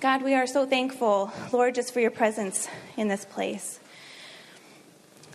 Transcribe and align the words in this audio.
God, 0.00 0.22
we 0.22 0.34
are 0.34 0.46
so 0.46 0.64
thankful, 0.64 1.32
Lord, 1.52 1.74
just 1.74 1.92
for 1.92 1.98
your 1.98 2.12
presence 2.12 2.68
in 2.96 3.08
this 3.08 3.24
place. 3.24 3.80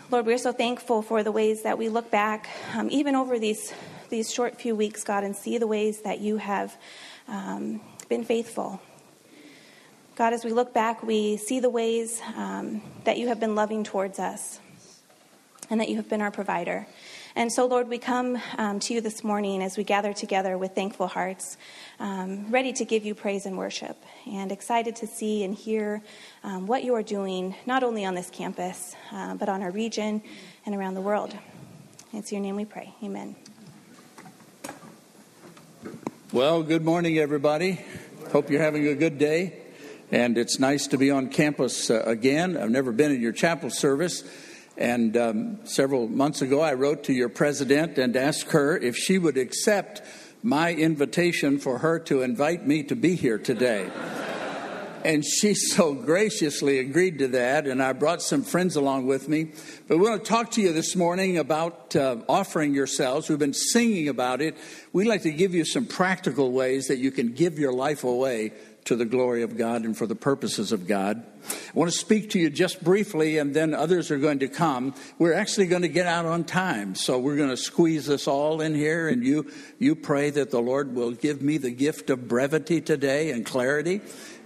Lord, 0.10 0.26
we're 0.26 0.38
so 0.38 0.54
thankful 0.54 1.02
for 1.02 1.22
the 1.22 1.34
ways 1.34 1.64
that 1.64 1.78
we 1.78 1.90
look 1.90 2.10
back, 2.10 2.48
um, 2.74 2.88
even 2.90 3.14
over 3.14 3.38
these, 3.38 3.74
these 4.08 4.34
short 4.34 4.62
few 4.62 4.74
weeks, 4.74 5.04
God, 5.04 5.26
and 5.26 5.36
see 5.36 5.58
the 5.58 5.68
ways 5.68 6.04
that 6.04 6.22
you 6.22 6.38
have 6.38 6.78
um, 7.28 7.82
been 8.08 8.24
faithful. 8.24 8.82
God, 10.16 10.32
as 10.32 10.46
we 10.46 10.54
look 10.54 10.74
back, 10.74 11.04
we 11.04 11.36
see 11.36 11.60
the 11.60 11.70
ways 11.70 12.22
um, 12.38 12.82
that 13.04 13.18
you 13.18 13.28
have 13.28 13.42
been 13.42 13.56
loving 13.56 13.84
towards 13.84 14.18
us 14.18 14.62
and 15.70 15.82
that 15.82 15.90
you 15.90 15.98
have 15.98 16.08
been 16.08 16.22
our 16.22 16.32
provider. 16.32 16.88
And 17.36 17.52
so, 17.52 17.66
Lord, 17.66 17.90
we 17.90 17.98
come 17.98 18.38
um, 18.60 18.80
to 18.82 18.94
you 18.94 19.02
this 19.02 19.24
morning 19.24 19.64
as 19.64 19.76
we 19.76 19.84
gather 19.84 20.14
together 20.14 20.56
with 20.56 20.76
thankful 20.76 21.08
hearts, 21.08 21.58
um, 22.00 22.52
ready 22.52 22.72
to 22.74 22.86
give 22.86 23.06
you 23.06 23.16
praise 23.16 23.48
and 23.48 23.58
worship, 23.58 23.98
and 24.28 24.52
excited 24.52 24.96
to 24.98 25.08
see 25.08 25.44
and 25.44 25.56
hear 25.56 26.04
um, 26.44 26.68
what 26.68 26.84
you 26.84 26.94
are 26.94 27.02
doing, 27.02 27.56
not 27.66 27.82
only 27.82 28.06
on 28.06 28.14
this 28.14 28.30
campus, 28.30 28.96
uh, 29.12 29.34
but 29.34 29.50
on 29.50 29.64
our 29.64 29.72
region 29.72 30.22
and 30.68 30.76
around 30.76 30.94
the 30.94 31.02
world. 31.02 31.36
It's 32.14 32.32
your 32.32 32.40
name 32.40 32.56
we 32.56 32.66
pray. 32.66 32.94
Amen. 33.02 33.36
Well, 36.32 36.62
good 36.62 36.86
morning, 36.86 37.18
everybody. 37.18 37.82
Hope 38.32 38.52
you're 38.52 38.62
having 38.62 38.88
a 38.88 38.94
good 38.94 39.18
day. 39.18 39.60
And 40.12 40.38
it's 40.38 40.60
nice 40.60 40.86
to 40.88 41.00
be 41.00 41.10
on 41.10 41.30
campus 41.30 41.90
uh, 41.90 42.04
again. 42.06 42.56
I've 42.58 42.70
never 42.70 42.92
been 42.92 43.12
in 43.12 43.22
your 43.22 43.32
chapel 43.32 43.72
service. 43.72 44.24
And 44.78 45.16
um, 45.18 45.66
several 45.66 46.08
months 46.08 46.42
ago, 46.42 46.62
I 46.62 46.74
wrote 46.74 47.04
to 47.06 47.14
your 47.14 47.30
president 47.30 47.98
and 47.98 48.16
asked 48.16 48.52
her 48.52 48.76
if 48.76 48.96
she 48.96 49.18
would 49.18 49.38
accept 49.38 50.02
my 50.42 50.74
invitation 50.74 51.60
for 51.60 51.80
her 51.80 52.00
to 52.00 52.22
invite 52.22 52.66
me 52.66 52.84
to 52.84 52.96
be 52.96 53.16
here 53.16 53.38
today. 53.38 53.90
and 55.06 55.24
she 55.24 55.54
so 55.54 55.94
graciously 55.94 56.80
agreed 56.80 57.20
to 57.20 57.28
that, 57.30 57.68
and 57.68 57.84
I 57.84 57.94
brought 57.94 58.22
some 58.22 58.44
friends 58.44 58.76
along 58.76 59.06
with 59.06 59.28
me. 59.28 59.52
But 59.88 60.00
we 60.00 60.10
want 60.10 60.24
to 60.24 60.30
talk 60.30 60.52
to 60.52 60.62
you 60.62 60.74
this 60.74 60.96
morning 60.96 61.38
about 61.38 61.96
uh, 61.96 62.18
offering 62.28 62.74
yourselves. 62.74 63.30
We've 63.30 63.40
been 63.40 63.54
singing 63.54 64.08
about 64.08 64.42
it. 64.42 64.58
We'd 64.92 65.08
like 65.08 65.24
to 65.24 65.32
give 65.32 65.54
you 65.54 65.66
some 65.66 65.86
practical 65.86 66.52
ways 66.52 66.88
that 66.88 66.98
you 66.98 67.12
can 67.12 67.34
give 67.34 67.60
your 67.60 67.74
life 67.74 68.04
away 68.04 68.54
to 68.86 68.96
the 68.96 69.06
glory 69.06 69.44
of 69.44 69.58
God 69.58 69.84
and 69.84 69.98
for 69.98 70.08
the 70.08 70.16
purposes 70.16 70.72
of 70.72 70.88
God. 70.88 71.24
I 71.46 71.72
want 71.74 71.92
to 71.92 71.98
speak 71.98 72.32
to 72.32 72.40
you 72.40 72.50
just 72.50 72.84
briefly, 72.84 73.38
and 73.38 73.54
then 73.54 73.74
others 73.74 74.12
are 74.12 74.18
going 74.18 74.40
to 74.40 74.48
come. 74.48 74.94
We're 75.20 75.34
actually 75.34 75.68
going 75.68 75.82
to 75.82 75.90
get 75.90 76.08
out 76.08 76.26
on 76.26 76.44
time, 76.44 76.96
so 76.96 77.20
we're 77.20 77.36
going 77.36 77.50
to 77.50 77.58
squeeze 77.58 78.06
this 78.06 78.28
all 78.28 78.62
in 78.62 78.76
here, 78.76 79.10
and 79.10 79.24
you 79.24 79.52
you 79.80 79.96
pray 79.96 80.30
that 80.30 80.52
the 80.52 80.62
Lord 80.62 80.96
will 80.96 81.12
give 81.12 81.42
me 81.42 81.58
the 81.58 81.72
gift 81.72 82.10
of 82.10 82.28
brevity 82.28 82.80
today 82.80 83.32
and 83.32 83.46
clarity, 83.46 84.02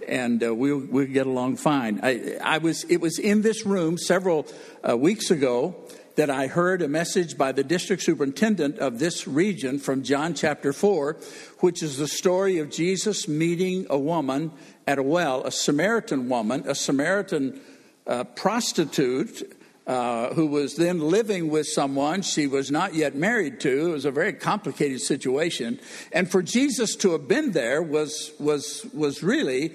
and 0.08 0.42
uh, 0.42 0.54
we'll 0.54 0.84
we'll 0.90 1.06
get 1.06 1.26
along 1.26 1.56
fine. 1.56 2.00
I, 2.02 2.36
I 2.42 2.58
was 2.58 2.84
it 2.84 3.00
was 3.00 3.18
in 3.18 3.42
this 3.42 3.64
room 3.64 3.98
several 3.98 4.46
uh, 4.88 4.96
weeks 4.96 5.30
ago 5.30 5.76
that 6.18 6.30
I 6.30 6.48
heard 6.48 6.82
a 6.82 6.88
message 6.88 7.38
by 7.38 7.52
the 7.52 7.62
district 7.62 8.02
superintendent 8.02 8.80
of 8.80 8.98
this 8.98 9.28
region 9.28 9.78
from 9.78 10.02
John 10.02 10.34
chapter 10.34 10.72
4, 10.72 11.16
which 11.60 11.80
is 11.80 11.96
the 11.96 12.08
story 12.08 12.58
of 12.58 12.70
Jesus 12.70 13.28
meeting 13.28 13.86
a 13.88 13.96
woman 13.96 14.50
at 14.84 14.98
a 14.98 15.02
well, 15.04 15.44
a 15.44 15.52
Samaritan 15.52 16.28
woman, 16.28 16.64
a 16.66 16.74
Samaritan 16.74 17.60
uh, 18.06 18.24
prostitute. 18.24 19.54
Uh, 19.86 20.34
who 20.34 20.46
was 20.46 20.76
then 20.76 21.00
living 21.00 21.48
with 21.48 21.66
someone 21.66 22.20
she 22.20 22.46
was 22.46 22.70
not 22.70 22.94
yet 22.94 23.14
married 23.14 23.58
to. 23.58 23.88
It 23.88 23.92
was 23.92 24.04
a 24.04 24.10
very 24.10 24.34
complicated 24.34 25.00
situation, 25.00 25.80
and 26.12 26.30
for 26.30 26.42
Jesus 26.42 26.94
to 26.96 27.12
have 27.12 27.26
been 27.26 27.52
there 27.52 27.80
was 27.80 28.32
was 28.38 28.84
was 28.92 29.22
really 29.22 29.72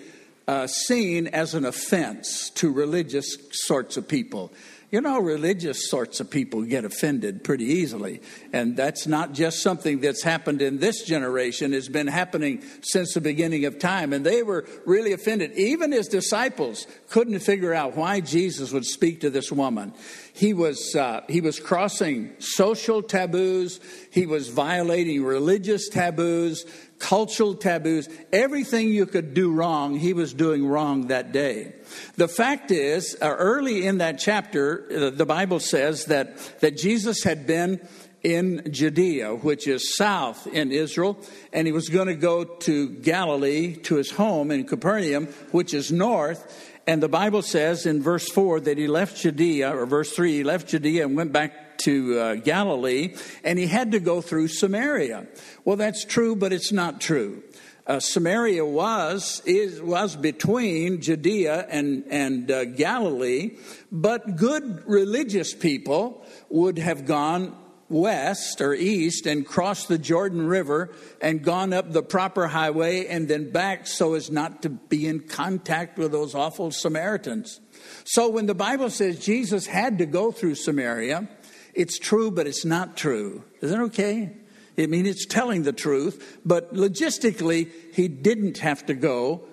uh, 0.48 0.68
seen 0.68 1.26
as 1.26 1.56
an 1.56 1.66
offense 1.66 2.52
to 2.52 2.72
religious 2.72 3.38
sorts 3.54 3.98
of 3.98 4.08
people. 4.08 4.52
You 4.94 5.02
know, 5.02 5.20
religious 5.20 5.90
sorts 5.90 6.20
of 6.20 6.30
people 6.30 6.62
get 6.62 6.86
offended 6.86 7.44
pretty 7.44 7.66
easily. 7.66 8.22
And 8.54 8.78
that's 8.78 9.08
not 9.08 9.34
just 9.34 9.64
something 9.64 10.02
that's 10.02 10.22
happened 10.22 10.62
in 10.62 10.78
this 10.78 11.02
generation, 11.02 11.74
it's 11.74 11.90
been 11.90 12.06
happening 12.06 12.64
since 12.84 13.16
the 13.16 13.20
beginning 13.20 13.66
of 13.66 13.80
time. 13.80 14.14
And 14.14 14.24
they 14.24 14.44
were 14.44 14.68
really 14.86 15.12
offended. 15.12 15.54
Even 15.54 15.92
his 15.92 16.08
disciples 16.08 16.86
couldn't 17.10 17.40
figure 17.40 17.74
out 17.74 17.98
why 17.98 18.20
Jesus 18.20 18.72
would 18.72 18.86
speak 18.86 19.22
to 19.22 19.32
this 19.32 19.52
woman. 19.52 19.96
He 20.32 20.54
was, 20.54 20.96
uh, 20.96 21.22
he 21.28 21.42
was 21.42 21.60
crossing 21.60 22.36
social 22.38 23.02
taboos, 23.02 23.80
he 24.12 24.28
was 24.28 24.50
violating 24.50 25.24
religious 25.24 25.90
taboos, 25.90 26.66
cultural 27.04 27.54
taboos, 27.54 28.08
everything 28.32 28.88
you 28.88 29.06
could 29.06 29.34
do 29.34 29.52
wrong, 29.52 30.00
he 30.00 30.14
was 30.14 30.34
doing 30.34 30.66
wrong 30.66 31.08
that 31.08 31.34
day. 31.34 31.74
The 32.16 32.30
fact 32.30 32.72
is, 32.72 33.18
uh, 33.22 33.28
early 33.28 33.86
in 33.86 33.98
that 33.98 34.20
chapter, 34.20 34.88
uh, 34.90 35.10
the 35.10 35.26
Bible 35.26 35.60
says 35.60 36.06
that, 36.06 36.38
that 36.62 36.78
Jesus 36.78 37.22
had 37.24 37.46
been 37.46 37.86
in 38.24 38.72
Judea, 38.72 39.36
which 39.36 39.68
is 39.68 39.98
south 39.98 40.48
in 40.48 40.72
Israel, 40.72 41.20
and 41.52 41.68
he 41.68 41.74
was 41.74 41.90
going 41.90 42.08
to 42.08 42.16
go 42.16 42.46
to 42.46 42.90
Galilee, 42.90 43.76
to 43.82 43.96
his 43.96 44.12
home 44.12 44.50
in 44.50 44.66
Capernaum, 44.66 45.28
which 45.52 45.74
is 45.74 45.92
north. 45.92 46.72
And 46.88 47.04
the 47.04 47.10
Bible 47.10 47.42
says 47.42 47.86
in 47.86 48.02
verse 48.02 48.30
4 48.30 48.62
that 48.62 48.78
he 48.78 48.88
left 48.88 49.18
Judea, 49.18 49.76
or 49.76 49.86
verse 49.86 50.14
3, 50.14 50.38
he 50.38 50.44
left 50.46 50.70
Judea 50.70 51.06
and 51.06 51.18
went 51.18 51.34
back 51.34 51.73
to 51.84 52.20
uh, 52.20 52.36
Galilee, 52.36 53.16
and 53.44 53.58
he 53.58 53.68
had 53.68 53.92
to 53.94 54.00
go 54.00 54.22
through 54.22 54.50
Samaria. 54.50 55.28
Well, 55.66 55.78
that's 55.78 56.06
true, 56.06 56.36
but 56.36 56.52
it's 56.52 56.72
not 56.72 57.00
true 57.00 57.44
uh, 57.86 58.00
Samaria 58.00 58.66
was 58.66 59.42
is, 59.46 59.82
was 59.82 60.16
between 60.16 61.02
Judea 61.02 61.66
and 61.70 62.06
and 62.10 62.50
uh, 62.50 62.66
Galilee, 62.66 63.58
but 63.92 64.38
good 64.38 64.84
religious 64.86 65.54
people 65.54 66.26
would 66.50 66.78
have 66.78 67.06
gone 67.06 67.56
west 67.90 68.62
or 68.62 68.74
east 68.74 69.28
and 69.28 69.46
crossed 69.46 69.88
the 69.88 69.98
Jordan 69.98 70.48
River 70.48 70.92
and 71.22 71.44
gone 71.44 71.74
up 71.74 71.92
the 71.92 72.02
proper 72.02 72.48
highway 72.48 73.06
and 73.06 73.28
then 73.28 73.52
back 73.52 73.86
so 73.86 74.14
as 74.14 74.32
not 74.32 74.64
to 74.64 74.70
be 74.70 75.06
in 75.06 75.20
contact 75.20 76.00
with 76.00 76.12
those 76.12 76.34
awful 76.34 76.72
Samaritans. 76.72 77.60
So 78.06 78.30
when 78.30 78.46
the 78.46 78.56
Bible 78.56 78.90
says 78.90 79.20
Jesus 79.20 79.68
had 79.68 79.98
to 79.98 80.06
go 80.06 80.32
through 80.32 80.56
Samaria, 80.56 81.28
it's 81.74 81.98
true, 81.98 82.32
but 82.32 82.48
it's 82.48 82.66
not 82.66 82.98
true. 82.98 83.44
Is 83.62 83.72
that 83.72 83.80
okay? 83.82 84.32
I 84.78 84.88
mean, 84.88 85.06
it's 85.06 85.26
telling 85.26 85.64
the 85.64 85.74
truth, 85.74 86.40
but 86.44 86.74
logistically, 86.74 87.70
he 87.94 88.08
didn't 88.08 88.60
have 88.60 88.86
to 88.88 88.94
go. 88.94 89.44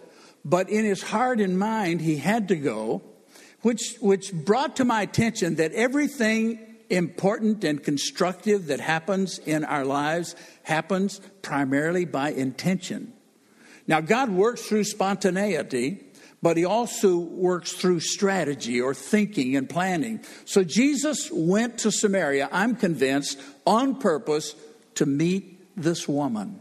But 0.44 0.70
in 0.70 0.84
his 0.84 1.02
heart 1.02 1.40
and 1.40 1.58
mind, 1.58 2.00
he 2.00 2.16
had 2.16 2.48
to 2.48 2.56
go, 2.56 3.02
which, 3.60 3.96
which 4.00 4.32
brought 4.32 4.76
to 4.76 4.84
my 4.84 5.02
attention 5.02 5.56
that 5.56 5.72
everything 5.72 6.58
important 6.88 7.62
and 7.64 7.82
constructive 7.82 8.66
that 8.66 8.80
happens 8.80 9.38
in 9.38 9.64
our 9.64 9.84
lives 9.84 10.34
happens 10.62 11.20
primarily 11.42 12.04
by 12.04 12.30
intention. 12.30 13.12
Now, 13.86 14.00
God 14.00 14.30
works 14.30 14.62
through 14.62 14.84
spontaneity, 14.84 16.04
but 16.42 16.56
he 16.56 16.64
also 16.64 17.18
works 17.18 17.72
through 17.72 18.00
strategy 18.00 18.80
or 18.80 18.94
thinking 18.94 19.56
and 19.56 19.68
planning. 19.68 20.20
So 20.44 20.64
Jesus 20.64 21.30
went 21.30 21.78
to 21.78 21.92
Samaria, 21.92 22.48
I'm 22.50 22.76
convinced, 22.76 23.38
on 23.66 23.96
purpose 23.96 24.54
to 24.94 25.06
meet 25.06 25.58
this 25.76 26.08
woman. 26.08 26.60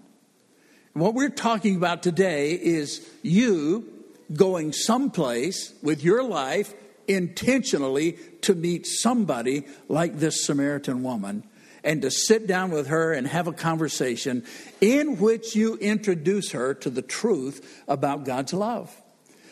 what 0.93 1.13
we're 1.13 1.29
talking 1.29 1.75
about 1.77 2.03
today 2.03 2.51
is 2.51 3.07
you 3.21 3.87
going 4.33 4.73
someplace 4.73 5.73
with 5.81 6.03
your 6.03 6.23
life 6.23 6.73
intentionally 7.07 8.17
to 8.41 8.53
meet 8.53 8.85
somebody 8.85 9.65
like 9.87 10.19
this 10.19 10.45
Samaritan 10.45 11.03
woman 11.03 11.43
and 11.83 12.01
to 12.01 12.11
sit 12.11 12.45
down 12.45 12.71
with 12.71 12.87
her 12.87 13.13
and 13.13 13.25
have 13.27 13.47
a 13.47 13.53
conversation 13.53 14.45
in 14.81 15.17
which 15.17 15.55
you 15.55 15.75
introduce 15.77 16.51
her 16.51 16.73
to 16.75 16.89
the 16.89 17.01
truth 17.01 17.83
about 17.87 18.25
God's 18.25 18.53
love. 18.53 18.95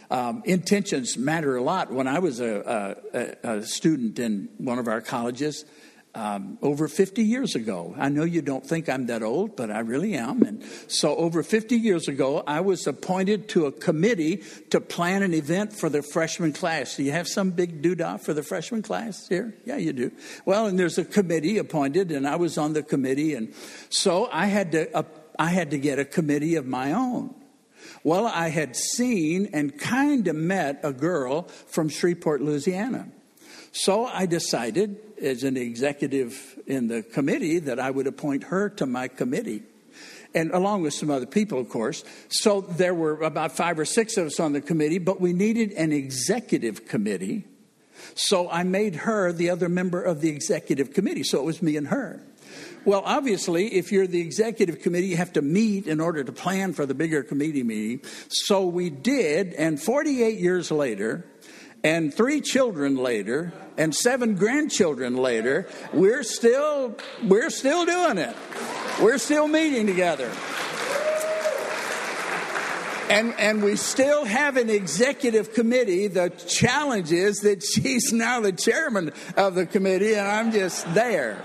Um, 0.10 0.42
intentions 0.46 1.18
matter 1.18 1.56
a 1.58 1.62
lot. 1.62 1.92
When 1.92 2.08
I 2.08 2.20
was 2.20 2.40
a, 2.40 2.96
a, 3.44 3.58
a 3.58 3.64
student 3.64 4.20
in 4.20 4.50
one 4.58 4.80
of 4.80 4.88
our 4.88 5.02
colleges, 5.02 5.66
um, 6.18 6.58
over 6.64 6.88
50 6.88 7.24
years 7.24 7.56
ago. 7.56 7.94
I 7.98 8.10
know 8.10 8.24
you 8.24 8.42
don't 8.42 8.66
think 8.66 8.90
I'm 8.90 9.06
that 9.06 9.22
old, 9.22 9.56
but 9.56 9.70
I 9.70 9.80
really 9.80 10.16
am. 10.16 10.42
And 10.42 10.64
so, 10.88 11.16
over 11.16 11.44
50 11.44 11.76
years 11.76 12.08
ago, 12.08 12.44
I 12.48 12.62
was 12.62 12.88
appointed 12.88 13.50
to 13.50 13.68
a 13.68 13.72
committee 13.72 14.44
to 14.72 14.82
plan 14.82 15.22
an 15.22 15.36
event 15.36 15.74
for 15.74 15.90
the 15.90 16.02
freshman 16.02 16.54
class. 16.54 16.96
Do 16.96 17.04
you 17.04 17.12
have 17.12 17.28
some 17.28 17.52
big 17.52 17.84
doodah 17.84 18.20
for 18.20 18.34
the 18.34 18.42
freshman 18.42 18.82
class 18.82 19.28
here? 19.28 19.54
Yeah, 19.64 19.78
you 19.78 19.94
do. 19.94 20.12
Well, 20.44 20.66
and 20.66 20.80
there's 20.80 20.98
a 20.98 21.06
committee 21.06 21.60
appointed, 21.60 22.12
and 22.12 22.28
I 22.28 22.38
was 22.38 22.58
on 22.58 22.74
the 22.74 22.82
committee, 22.82 23.36
and 23.36 23.54
so 23.90 24.28
I 24.32 24.48
had 24.48 24.72
to. 24.72 24.98
Uh, 24.98 25.04
I 25.40 25.50
had 25.50 25.70
to 25.70 25.78
get 25.78 26.00
a 26.00 26.06
committee 26.06 26.56
of 26.56 26.66
my 26.66 26.94
own. 26.94 27.36
Well, 28.04 28.26
I 28.26 28.50
had 28.50 28.76
seen 28.76 29.50
and 29.54 29.78
kind 29.78 30.28
of 30.28 30.36
met 30.36 30.80
a 30.84 30.94
girl 30.94 31.44
from 31.68 31.90
Shreveport, 31.90 32.42
Louisiana. 32.42 33.10
So 33.72 34.06
I 34.06 34.26
decided, 34.26 34.98
as 35.22 35.44
an 35.44 35.58
executive 35.58 36.60
in 36.66 36.88
the 36.88 37.04
committee, 37.04 37.60
that 37.60 37.80
I 37.80 37.92
would 37.92 38.08
appoint 38.08 38.46
her 38.46 38.70
to 38.72 38.86
my 38.86 39.08
committee. 39.08 39.64
and 40.36 40.52
along 40.52 40.84
with 40.84 40.94
some 40.94 41.10
other 41.10 41.26
people, 41.26 41.60
of 41.60 41.70
course. 41.70 42.04
So 42.30 42.62
there 42.62 42.94
were 42.94 43.22
about 43.22 43.54
five 43.54 43.80
or 43.80 43.86
six 43.86 44.18
of 44.18 44.28
us 44.28 44.40
on 44.40 44.54
the 44.54 44.62
committee, 44.62 45.00
but 45.00 45.20
we 45.20 45.34
needed 45.34 45.72
an 45.74 45.92
executive 45.92 46.88
committee. 46.88 47.46
So 48.16 48.50
I 48.50 48.64
made 48.64 48.96
her 48.98 49.32
the 49.32 49.50
other 49.50 49.70
member 49.70 50.02
of 50.02 50.22
the 50.22 50.30
executive 50.30 50.94
committee. 50.94 51.24
So 51.24 51.40
it 51.40 51.46
was 51.46 51.62
me 51.62 51.78
and 51.78 51.88
her. 51.88 52.22
Well, 52.86 53.02
obviously, 53.06 53.68
if 53.76 53.92
you're 53.92 54.08
the 54.08 54.22
executive 54.22 54.82
committee, 54.82 55.08
you 55.08 55.18
have 55.18 55.34
to 55.34 55.42
meet 55.42 55.88
in 55.88 56.00
order 56.00 56.24
to 56.24 56.32
plan 56.32 56.74
for 56.74 56.86
the 56.86 56.94
bigger 56.94 57.24
committee 57.24 57.64
meeting. 57.64 58.02
So 58.30 58.66
we 58.66 58.90
did, 58.90 59.54
and 59.54 59.82
48 59.82 60.40
years 60.40 60.72
later, 60.72 61.26
and 61.84 62.14
three 62.14 62.42
children 62.42 62.96
later, 62.96 63.54
and 63.78 63.94
seven 63.94 64.36
grandchildren 64.36 65.18
later, 65.18 65.68
we're 65.94 66.24
still 66.24 66.98
we're 67.24 67.50
still 67.50 67.86
doing 67.86 68.18
it. 68.18 68.36
We're 69.02 69.20
still 69.20 69.48
meeting 69.48 69.86
together. 69.86 70.32
And, 73.10 73.34
and 73.40 73.64
we 73.64 73.78
still 73.78 74.26
have 74.26 74.58
an 74.58 74.70
executive 74.70 75.54
committee. 75.54 76.08
The 76.08 76.30
challenge 76.30 77.14
is 77.14 77.40
that 77.40 77.64
she's 77.64 78.12
now 78.12 78.42
the 78.42 78.52
chairman 78.52 79.14
of 79.38 79.56
the 79.56 79.66
committee, 79.66 80.16
and 80.16 80.28
I'm 80.28 80.52
just 80.52 80.94
there. 80.94 81.42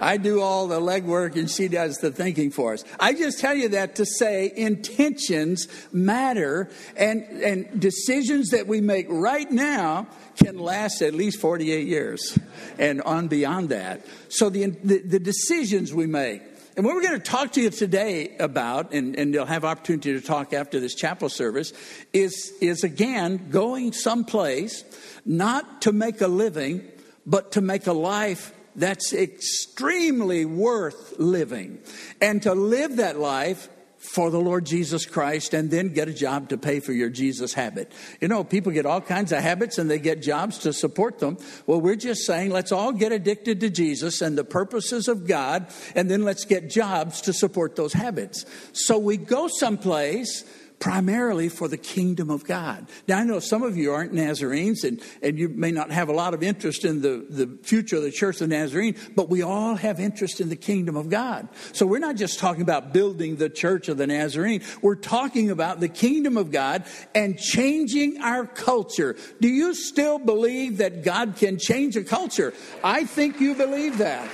I 0.00 0.16
do 0.16 0.40
all 0.40 0.68
the 0.68 0.80
legwork 0.80 1.36
and 1.36 1.50
she 1.50 1.68
does 1.68 1.98
the 1.98 2.10
thinking 2.10 2.50
for 2.50 2.74
us. 2.74 2.84
I 2.98 3.14
just 3.14 3.40
tell 3.40 3.54
you 3.54 3.70
that 3.70 3.96
to 3.96 4.06
say 4.06 4.52
intentions 4.54 5.68
matter 5.92 6.70
and, 6.96 7.22
and 7.22 7.80
decisions 7.80 8.50
that 8.50 8.66
we 8.66 8.80
make 8.80 9.06
right 9.08 9.50
now 9.50 10.06
can 10.36 10.58
last 10.58 11.02
at 11.02 11.14
least 11.14 11.40
48 11.40 11.86
years 11.86 12.38
and 12.78 13.00
on 13.02 13.28
beyond 13.28 13.68
that. 13.70 14.04
So 14.28 14.50
the, 14.50 14.66
the, 14.66 14.98
the 14.98 15.18
decisions 15.18 15.94
we 15.94 16.06
make, 16.06 16.42
and 16.76 16.84
what 16.84 16.96
we're 16.96 17.02
going 17.02 17.20
to 17.20 17.30
talk 17.30 17.52
to 17.52 17.60
you 17.60 17.70
today 17.70 18.36
about, 18.38 18.92
and, 18.92 19.16
and 19.16 19.32
you'll 19.32 19.46
have 19.46 19.64
opportunity 19.64 20.12
to 20.12 20.20
talk 20.20 20.52
after 20.52 20.80
this 20.80 20.94
chapel 20.94 21.28
service, 21.28 21.72
is, 22.12 22.52
is 22.60 22.82
again 22.82 23.48
going 23.50 23.92
someplace 23.92 24.82
not 25.24 25.82
to 25.82 25.92
make 25.92 26.20
a 26.20 26.26
living, 26.26 26.84
but 27.24 27.52
to 27.52 27.60
make 27.60 27.86
a 27.86 27.92
life 27.92 28.52
that's 28.76 29.12
extremely 29.12 30.44
worth 30.44 31.14
living. 31.18 31.78
And 32.20 32.42
to 32.42 32.54
live 32.54 32.96
that 32.96 33.18
life 33.18 33.68
for 34.04 34.30
the 34.30 34.38
Lord 34.38 34.66
Jesus 34.66 35.06
Christ 35.06 35.54
and 35.54 35.70
then 35.70 35.94
get 35.94 36.08
a 36.08 36.12
job 36.12 36.50
to 36.50 36.58
pay 36.58 36.78
for 36.78 36.92
your 36.92 37.08
Jesus 37.08 37.54
habit. 37.54 37.90
You 38.20 38.28
know, 38.28 38.44
people 38.44 38.70
get 38.70 38.84
all 38.84 39.00
kinds 39.00 39.32
of 39.32 39.38
habits 39.38 39.78
and 39.78 39.90
they 39.90 39.98
get 39.98 40.20
jobs 40.20 40.58
to 40.58 40.74
support 40.74 41.20
them. 41.20 41.38
Well, 41.66 41.80
we're 41.80 41.96
just 41.96 42.26
saying 42.26 42.50
let's 42.50 42.70
all 42.70 42.92
get 42.92 43.12
addicted 43.12 43.60
to 43.60 43.70
Jesus 43.70 44.20
and 44.20 44.36
the 44.36 44.44
purposes 44.44 45.08
of 45.08 45.26
God 45.26 45.66
and 45.94 46.10
then 46.10 46.22
let's 46.22 46.44
get 46.44 46.68
jobs 46.68 47.22
to 47.22 47.32
support 47.32 47.76
those 47.76 47.94
habits. 47.94 48.44
So 48.72 48.98
we 48.98 49.16
go 49.16 49.48
someplace 49.48 50.44
primarily 50.84 51.48
for 51.48 51.66
the 51.66 51.78
kingdom 51.78 52.28
of 52.28 52.44
God. 52.44 52.86
Now, 53.08 53.16
I 53.16 53.24
know 53.24 53.38
some 53.38 53.62
of 53.62 53.74
you 53.74 53.92
aren't 53.92 54.12
Nazarenes 54.12 54.84
and, 54.84 55.00
and 55.22 55.38
you 55.38 55.48
may 55.48 55.70
not 55.70 55.90
have 55.90 56.10
a 56.10 56.12
lot 56.12 56.34
of 56.34 56.42
interest 56.42 56.84
in 56.84 57.00
the, 57.00 57.24
the 57.26 57.58
future 57.62 57.96
of 57.96 58.02
the 58.02 58.10
Church 58.10 58.42
of 58.42 58.50
the 58.50 58.54
Nazarene, 58.54 58.94
but 59.16 59.30
we 59.30 59.40
all 59.40 59.76
have 59.76 59.98
interest 59.98 60.42
in 60.42 60.50
the 60.50 60.56
kingdom 60.56 60.94
of 60.94 61.08
God. 61.08 61.48
So 61.72 61.86
we're 61.86 62.00
not 62.00 62.16
just 62.16 62.38
talking 62.38 62.60
about 62.60 62.92
building 62.92 63.36
the 63.36 63.48
Church 63.48 63.88
of 63.88 63.96
the 63.96 64.06
Nazarene, 64.06 64.60
we're 64.82 64.94
talking 64.94 65.48
about 65.48 65.80
the 65.80 65.88
kingdom 65.88 66.36
of 66.36 66.50
God 66.50 66.84
and 67.14 67.38
changing 67.38 68.20
our 68.20 68.44
culture. 68.44 69.16
Do 69.40 69.48
you 69.48 69.74
still 69.74 70.18
believe 70.18 70.76
that 70.78 71.02
God 71.02 71.36
can 71.36 71.58
change 71.58 71.96
a 71.96 72.04
culture? 72.04 72.52
I 72.84 73.06
think 73.06 73.40
you 73.40 73.54
believe 73.54 73.96
that. 73.96 74.28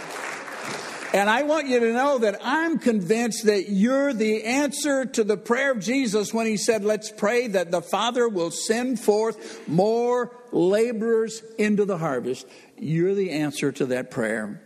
And 1.13 1.29
I 1.29 1.43
want 1.43 1.67
you 1.67 1.81
to 1.81 1.93
know 1.93 2.19
that 2.19 2.39
I'm 2.41 2.79
convinced 2.79 3.47
that 3.47 3.69
you're 3.69 4.13
the 4.13 4.45
answer 4.45 5.05
to 5.05 5.25
the 5.25 5.37
prayer 5.37 5.73
of 5.73 5.81
Jesus 5.81 6.33
when 6.33 6.47
he 6.47 6.57
said, 6.57 6.85
Let's 6.85 7.11
pray 7.11 7.49
that 7.49 7.73
the 7.73 7.83
Father 7.83 8.29
will 8.29 8.53
send 8.53 9.01
forth 9.01 9.67
more 9.69 10.33
laborers 10.53 11.43
into 11.59 11.85
the 11.85 11.99
harvest. 11.99 12.47
You're 12.79 13.15
the 13.15 13.33
answer 13.33 13.73
to 13.73 13.87
that 13.87 14.13
prayer. 14.13 14.63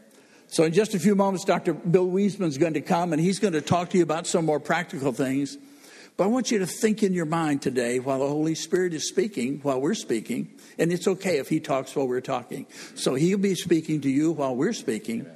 So, 0.49 0.64
in 0.64 0.75
just 0.75 0.94
a 0.94 0.99
few 0.99 1.14
moments, 1.14 1.46
Dr. 1.46 1.73
Bill 1.73 2.06
Wiesman 2.06 2.49
is 2.49 2.58
going 2.58 2.75
to 2.75 2.82
come 2.82 3.14
and 3.14 3.23
he's 3.23 3.38
going 3.38 3.55
to 3.55 3.62
talk 3.62 3.91
to 3.91 3.96
you 3.96 4.02
about 4.02 4.26
some 4.26 4.44
more 4.44 4.61
practical 4.61 5.12
things. 5.12 5.56
But 6.19 6.25
I 6.25 6.26
want 6.26 6.50
you 6.50 6.58
to 6.58 6.67
think 6.67 7.02
in 7.02 7.14
your 7.14 7.25
mind 7.25 7.62
today 7.62 7.99
while 8.00 8.19
the 8.19 8.29
Holy 8.29 8.55
Spirit 8.55 8.93
is 8.93 9.08
speaking, 9.08 9.61
while 9.62 9.81
we're 9.81 9.94
speaking, 9.94 10.52
and 10.79 10.93
it's 10.93 11.08
okay 11.08 11.38
if 11.38 11.49
He 11.49 11.58
talks 11.58 11.96
while 11.96 12.06
we're 12.06 12.20
talking. 12.20 12.67
So 12.94 13.14
He'll 13.14 13.38
be 13.38 13.55
speaking 13.55 14.02
to 14.02 14.11
you 14.11 14.31
while 14.31 14.55
we're 14.55 14.75
speaking. 14.75 15.26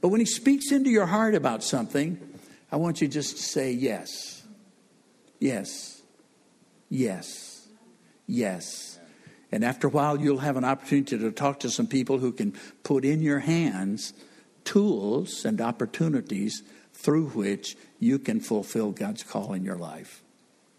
But 0.00 0.08
when 0.08 0.20
he 0.20 0.26
speaks 0.26 0.70
into 0.72 0.90
your 0.90 1.06
heart 1.06 1.34
about 1.34 1.62
something, 1.62 2.18
I 2.70 2.76
want 2.76 3.00
you 3.00 3.08
just 3.08 3.36
to 3.36 3.42
say 3.42 3.72
yes. 3.72 4.42
Yes. 5.40 6.02
Yes. 6.88 7.66
Yes. 8.26 8.98
And 9.50 9.64
after 9.64 9.86
a 9.86 9.90
while, 9.90 10.20
you'll 10.20 10.38
have 10.38 10.56
an 10.56 10.64
opportunity 10.64 11.18
to 11.18 11.32
talk 11.32 11.60
to 11.60 11.70
some 11.70 11.86
people 11.86 12.18
who 12.18 12.32
can 12.32 12.54
put 12.82 13.04
in 13.04 13.22
your 13.22 13.40
hands 13.40 14.12
tools 14.64 15.46
and 15.46 15.60
opportunities 15.62 16.62
through 16.92 17.28
which 17.28 17.76
you 17.98 18.18
can 18.18 18.38
fulfill 18.38 18.92
God's 18.92 19.22
call 19.22 19.54
in 19.54 19.64
your 19.64 19.76
life. 19.76 20.22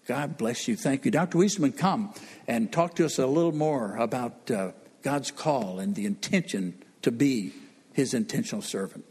God 0.05 0.37
bless 0.37 0.67
you. 0.67 0.75
Thank 0.75 1.05
you. 1.05 1.11
Dr. 1.11 1.39
Wiesman, 1.39 1.75
come 1.75 2.13
and 2.47 2.71
talk 2.71 2.95
to 2.95 3.05
us 3.05 3.17
a 3.17 3.25
little 3.25 3.51
more 3.51 3.95
about 3.95 4.51
uh, 4.51 4.71
God's 5.01 5.31
call 5.31 5.79
and 5.79 5.95
the 5.95 6.05
intention 6.05 6.83
to 7.01 7.11
be 7.11 7.53
his 7.93 8.13
intentional 8.13 8.61
servant. 8.61 9.05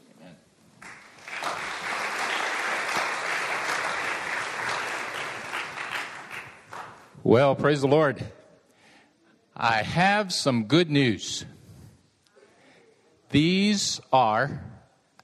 Well, 7.22 7.54
praise 7.54 7.82
the 7.82 7.88
Lord. 7.88 8.24
I 9.54 9.82
have 9.82 10.32
some 10.32 10.64
good 10.64 10.88
news. 10.88 11.44
These 13.30 14.00
are 14.12 14.64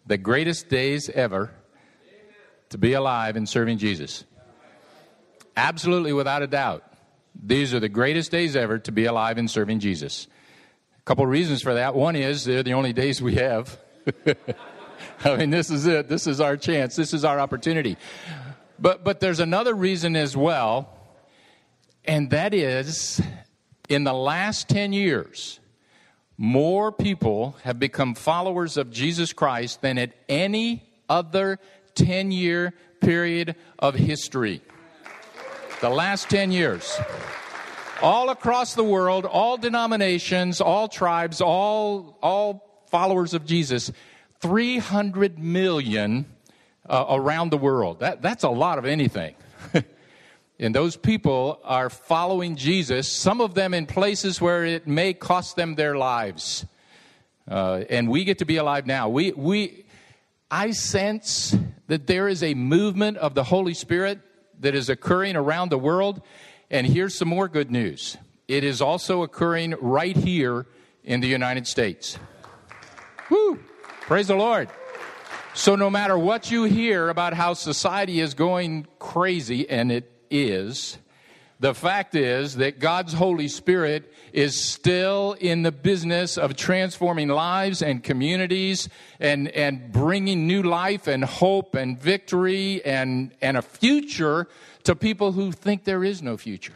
the 0.05 0.19
greatest 0.19 0.69
days 0.69 1.09
ever 1.09 1.51
to 2.71 2.79
be 2.79 2.93
alive 2.93 3.37
and 3.37 3.49
serving 3.49 3.79
Jesus. 3.79 4.25
Absolutely, 5.57 6.13
without 6.13 6.43
a 6.43 6.47
doubt. 6.47 6.85
These 7.41 7.73
are 7.73 7.81
the 7.81 7.89
greatest 7.89 8.31
days 8.31 8.55
ever 8.57 8.79
to 8.81 8.93
be 8.93 9.07
alive 9.07 9.39
and 9.39 9.51
serving 9.51 9.79
Jesus. 9.79 10.27
Couple 11.05 11.27
reasons 11.27 11.63
for 11.63 11.75
that. 11.75 11.95
One 11.95 12.17
is 12.17 12.45
they're 12.45 12.63
the 12.63 12.75
only 12.75 12.93
days 12.93 13.21
we 13.21 13.35
have. 13.35 13.79
I 15.25 15.37
mean, 15.37 15.51
this 15.51 15.71
is 15.71 15.87
it. 15.87 16.09
This 16.09 16.27
is 16.27 16.41
our 16.41 16.57
chance. 16.57 16.97
This 16.97 17.13
is 17.13 17.25
our 17.25 17.39
opportunity. 17.39 17.97
But, 18.79 19.05
but 19.05 19.21
there's 19.21 19.41
another 19.41 19.75
reason 19.75 20.17
as 20.17 20.37
well 20.37 20.95
and 22.05 22.31
that 22.31 22.53
is, 22.53 23.21
in 23.89 24.05
the 24.05 24.13
last 24.13 24.69
10 24.69 24.93
years, 24.93 25.59
more 26.37 26.93
people 26.93 27.57
have 27.63 27.79
become 27.79 28.15
followers 28.15 28.77
of 28.77 28.91
Jesus 28.91 29.33
Christ 29.33 29.81
than 29.81 29.97
at 29.97 30.13
any 30.29 30.85
other 31.09 31.59
10 31.95 32.31
year 32.31 32.75
period 33.01 33.57
of 33.79 33.95
history. 33.95 34.61
The 35.81 35.89
last 35.89 36.29
10 36.29 36.53
years. 36.53 36.99
All 38.03 38.31
across 38.31 38.75
the 38.75 38.85
world, 38.85 39.25
all 39.25 39.57
denominations, 39.57 40.61
all 40.61 40.89
tribes, 40.89 41.41
all, 41.41 42.19
all 42.23 42.85
followers 42.91 43.35
of 43.35 43.47
Jesus, 43.47 43.91
300 44.41 45.39
million 45.39 46.27
uh, 46.89 47.07
around 47.09 47.51
the 47.51 47.57
world. 47.57 48.01
That, 48.01 48.21
that's 48.21 48.45
a 48.45 48.51
lot 48.51 48.79
of 48.79 48.85
anything. 48.85 49.35
And 50.59 50.73
those 50.75 50.97
people 50.97 51.61
are 51.65 51.91
following 51.91 52.55
Jesus, 52.55 53.11
some 53.11 53.41
of 53.41 53.55
them 53.55 53.75
in 53.75 53.87
places 53.87 54.41
where 54.41 54.65
it 54.65 54.87
may 54.87 55.13
cost 55.13 55.57
them 55.57 55.75
their 55.75 55.97
lives. 55.97 56.65
Uh, 57.49 57.83
and 57.91 58.09
we 58.09 58.25
get 58.25 58.39
to 58.39 58.45
be 58.45 58.57
alive 58.57 58.87
now. 58.87 59.09
We, 59.09 59.33
we, 59.33 59.85
I 60.51 60.71
sense 60.71 61.57
that 61.89 62.07
there 62.07 62.29
is 62.29 62.43
a 62.43 62.55
movement 62.55 63.17
of 63.17 63.35
the 63.35 63.43
Holy 63.43 63.75
Spirit 63.75 64.21
that 64.61 64.77
is 64.77 64.89
occurring 64.89 65.35
around 65.35 65.71
the 65.71 65.79
world. 65.79 66.23
And 66.71 66.87
here's 66.87 67.15
some 67.15 67.29
more 67.29 67.49
good 67.49 67.71
news 67.71 68.17
it 68.49 68.65
is 68.65 68.81
also 68.81 69.23
occurring 69.23 69.75
right 69.81 70.17
here 70.17 70.67
in 71.03 71.21
the 71.21 71.29
United 71.29 71.67
States. 71.67 72.19
Woo! 73.31 73.59
Praise 74.03 74.29
the 74.29 74.35
Lord. 74.35 74.69
So, 75.55 75.77
no 75.77 75.89
matter 75.89 76.19
what 76.19 76.51
you 76.51 76.65
hear 76.65 77.09
about 77.09 77.33
how 77.33 77.55
society 77.55 78.21
is 78.21 78.35
going 78.35 78.87
crazy, 78.99 79.69
and 79.71 79.93
it 79.93 80.11
is, 80.31 80.99
the 81.65 81.73
fact 81.73 82.15
is 82.15 82.57
that 82.57 82.79
God's 82.79 83.15
Holy 83.15 83.49
Spirit 83.49 84.13
is 84.35 84.55
still 84.55 85.35
in 85.41 85.63
the 85.63 85.73
business 85.73 86.37
of 86.37 86.57
transforming 86.57 87.29
lives 87.29 87.81
and 87.81 88.05
communities 88.05 88.91
and, 89.19 89.49
and 89.49 89.91
bringing 89.91 90.47
new 90.47 90.63
life 90.63 91.07
and 91.07 91.25
hope 91.25 91.75
and 91.75 91.99
victory 91.99 92.85
and, 92.85 93.33
and 93.41 93.57
a 93.57 93.63
future 93.63 94.47
to 94.83 94.95
people 94.95 95.33
who 95.33 95.53
think 95.53 95.85
there 95.85 96.05
is 96.05 96.21
no 96.21 96.37
future. 96.37 96.75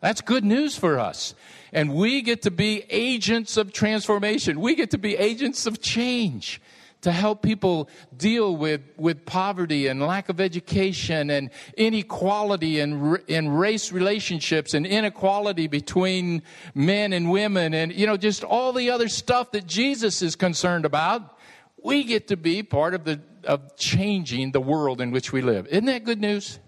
That's 0.00 0.22
good 0.22 0.42
news 0.42 0.74
for 0.74 0.98
us. 0.98 1.34
And 1.70 1.92
we 1.92 2.22
get 2.22 2.40
to 2.42 2.50
be 2.50 2.86
agents 2.88 3.58
of 3.58 3.74
transformation. 3.74 4.58
We 4.58 4.74
get 4.74 4.92
to 4.92 4.98
be 4.98 5.16
agents 5.16 5.66
of 5.66 5.82
change 5.82 6.62
to 7.04 7.12
help 7.12 7.42
people 7.42 7.90
deal 8.16 8.56
with, 8.56 8.80
with 8.96 9.26
poverty 9.26 9.88
and 9.88 10.00
lack 10.00 10.30
of 10.30 10.40
education 10.40 11.28
and 11.28 11.50
inequality 11.76 12.80
and 12.80 13.18
in 13.28 13.50
race 13.50 13.92
relationships 13.92 14.72
and 14.72 14.86
inequality 14.86 15.66
between 15.66 16.42
men 16.74 17.12
and 17.12 17.30
women 17.30 17.74
and, 17.74 17.92
you 17.92 18.06
know, 18.06 18.16
just 18.16 18.42
all 18.42 18.72
the 18.72 18.90
other 18.90 19.08
stuff 19.08 19.52
that 19.52 19.66
Jesus 19.66 20.22
is 20.22 20.34
concerned 20.34 20.86
about. 20.86 21.38
We 21.82 22.04
get 22.04 22.28
to 22.28 22.38
be 22.38 22.62
part 22.62 22.94
of 22.94 23.04
the, 23.04 23.20
of 23.44 23.76
changing 23.76 24.52
the 24.52 24.60
world 24.62 25.02
in 25.02 25.10
which 25.10 25.30
we 25.30 25.42
live. 25.42 25.66
Isn't 25.66 25.84
that 25.84 26.04
good 26.04 26.22
news? 26.22 26.58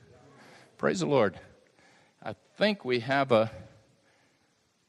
Praise 0.77 1.01
the 1.01 1.07
Lord. 1.07 1.41
I 2.23 2.35
think 2.59 2.85
we 2.85 3.01
have 3.01 3.33
a 3.33 3.51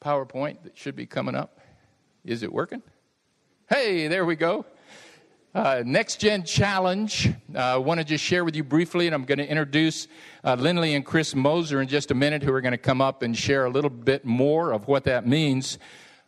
PowerPoint 0.04 0.63
that 0.63 0.77
should 0.77 0.98
be 0.98 1.06
coming 1.06 1.36
up. 1.36 1.62
Is 2.25 2.44
it 2.44 2.51
working? 2.51 2.84
Hey, 3.70 4.10
there 4.10 4.25
we 4.25 4.36
go. 4.36 4.66
Uh, 5.58 5.82
Next 5.84 6.20
Gen 6.20 6.44
Challenge. 6.44 7.34
Uh, 7.56 7.58
I 7.58 7.78
want 7.78 8.00
to 8.00 8.04
just 8.04 8.24
share 8.24 8.46
with 8.46 8.56
you 8.56 8.64
briefly, 8.64 9.08
and 9.08 9.16
I'm 9.16 9.26
going 9.26 9.40
to 9.40 9.50
introduce 9.50 10.08
uh, 10.44 10.54
Lindley 10.54 10.94
and 10.94 11.04
Chris 11.04 11.34
Moser 11.34 11.82
in 11.82 11.88
just 11.88 12.12
a 12.12 12.14
minute, 12.14 12.44
who 12.44 12.54
are 12.54 12.62
going 12.62 12.74
to 12.74 12.78
come 12.78 13.02
up 13.02 13.24
and 13.24 13.36
share 13.36 13.66
a 13.66 13.70
little 13.72 13.90
bit 13.90 14.24
more 14.24 14.72
of 14.72 14.88
what 14.88 15.06
that 15.06 15.26
means. 15.26 15.80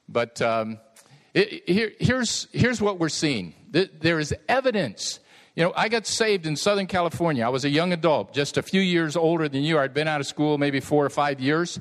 But 0.07 0.41
um, 0.41 0.79
it, 1.35 1.69
here, 1.69 1.91
here's, 1.99 2.47
here's 2.53 2.81
what 2.81 2.97
we're 2.97 3.07
seeing 3.09 3.53
there 3.69 4.17
is 4.17 4.33
evidence. 4.47 5.19
You 5.55 5.65
know, 5.65 5.73
I 5.75 5.89
got 5.89 6.07
saved 6.07 6.47
in 6.47 6.55
Southern 6.55 6.87
California. 6.87 7.45
I 7.45 7.49
was 7.49 7.65
a 7.65 7.69
young 7.69 7.93
adult, 7.93 8.33
just 8.33 8.57
a 8.57 8.63
few 8.63 8.81
years 8.81 9.15
older 9.15 9.47
than 9.47 9.61
you. 9.61 9.77
I'd 9.77 9.93
been 9.93 10.07
out 10.07 10.21
of 10.21 10.25
school 10.25 10.57
maybe 10.57 10.79
four 10.79 11.05
or 11.05 11.11
five 11.11 11.39
years. 11.39 11.79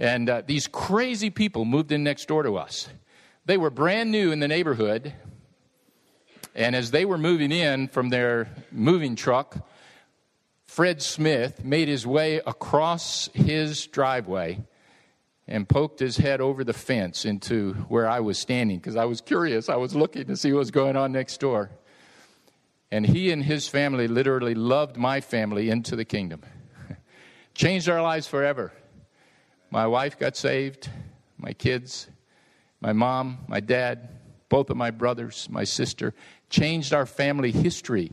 And 0.00 0.28
uh, 0.28 0.42
these 0.44 0.66
crazy 0.66 1.30
people 1.30 1.64
moved 1.64 1.92
in 1.92 2.02
next 2.02 2.26
door 2.26 2.42
to 2.42 2.56
us. 2.56 2.88
They 3.46 3.56
were 3.56 3.70
brand 3.70 4.10
new 4.10 4.32
in 4.32 4.40
the 4.40 4.48
neighborhood. 4.48 5.14
And 6.58 6.74
as 6.74 6.90
they 6.90 7.04
were 7.04 7.18
moving 7.18 7.52
in 7.52 7.86
from 7.86 8.08
their 8.08 8.48
moving 8.72 9.14
truck, 9.14 9.64
Fred 10.66 11.00
Smith 11.00 11.64
made 11.64 11.86
his 11.86 12.04
way 12.04 12.38
across 12.44 13.30
his 13.32 13.86
driveway 13.86 14.64
and 15.46 15.68
poked 15.68 16.00
his 16.00 16.16
head 16.16 16.40
over 16.40 16.64
the 16.64 16.72
fence 16.72 17.24
into 17.24 17.74
where 17.88 18.08
I 18.10 18.18
was 18.18 18.40
standing 18.40 18.78
because 18.78 18.96
I 18.96 19.04
was 19.04 19.20
curious. 19.20 19.68
I 19.68 19.76
was 19.76 19.94
looking 19.94 20.24
to 20.26 20.36
see 20.36 20.52
what 20.52 20.58
was 20.58 20.72
going 20.72 20.96
on 20.96 21.12
next 21.12 21.38
door. 21.38 21.70
And 22.90 23.06
he 23.06 23.30
and 23.30 23.44
his 23.44 23.68
family 23.68 24.08
literally 24.08 24.56
loved 24.56 24.96
my 24.96 25.20
family 25.20 25.70
into 25.70 25.94
the 25.94 26.04
kingdom. 26.04 26.42
Changed 27.54 27.88
our 27.88 28.02
lives 28.02 28.26
forever. 28.26 28.72
My 29.70 29.86
wife 29.86 30.18
got 30.18 30.36
saved, 30.36 30.90
my 31.36 31.52
kids, 31.52 32.08
my 32.80 32.92
mom, 32.92 33.38
my 33.46 33.60
dad, 33.60 34.08
both 34.48 34.70
of 34.70 34.76
my 34.76 34.90
brothers, 34.90 35.46
my 35.50 35.64
sister, 35.64 36.14
changed 36.48 36.92
our 36.92 37.06
family 37.06 37.52
history. 37.52 38.12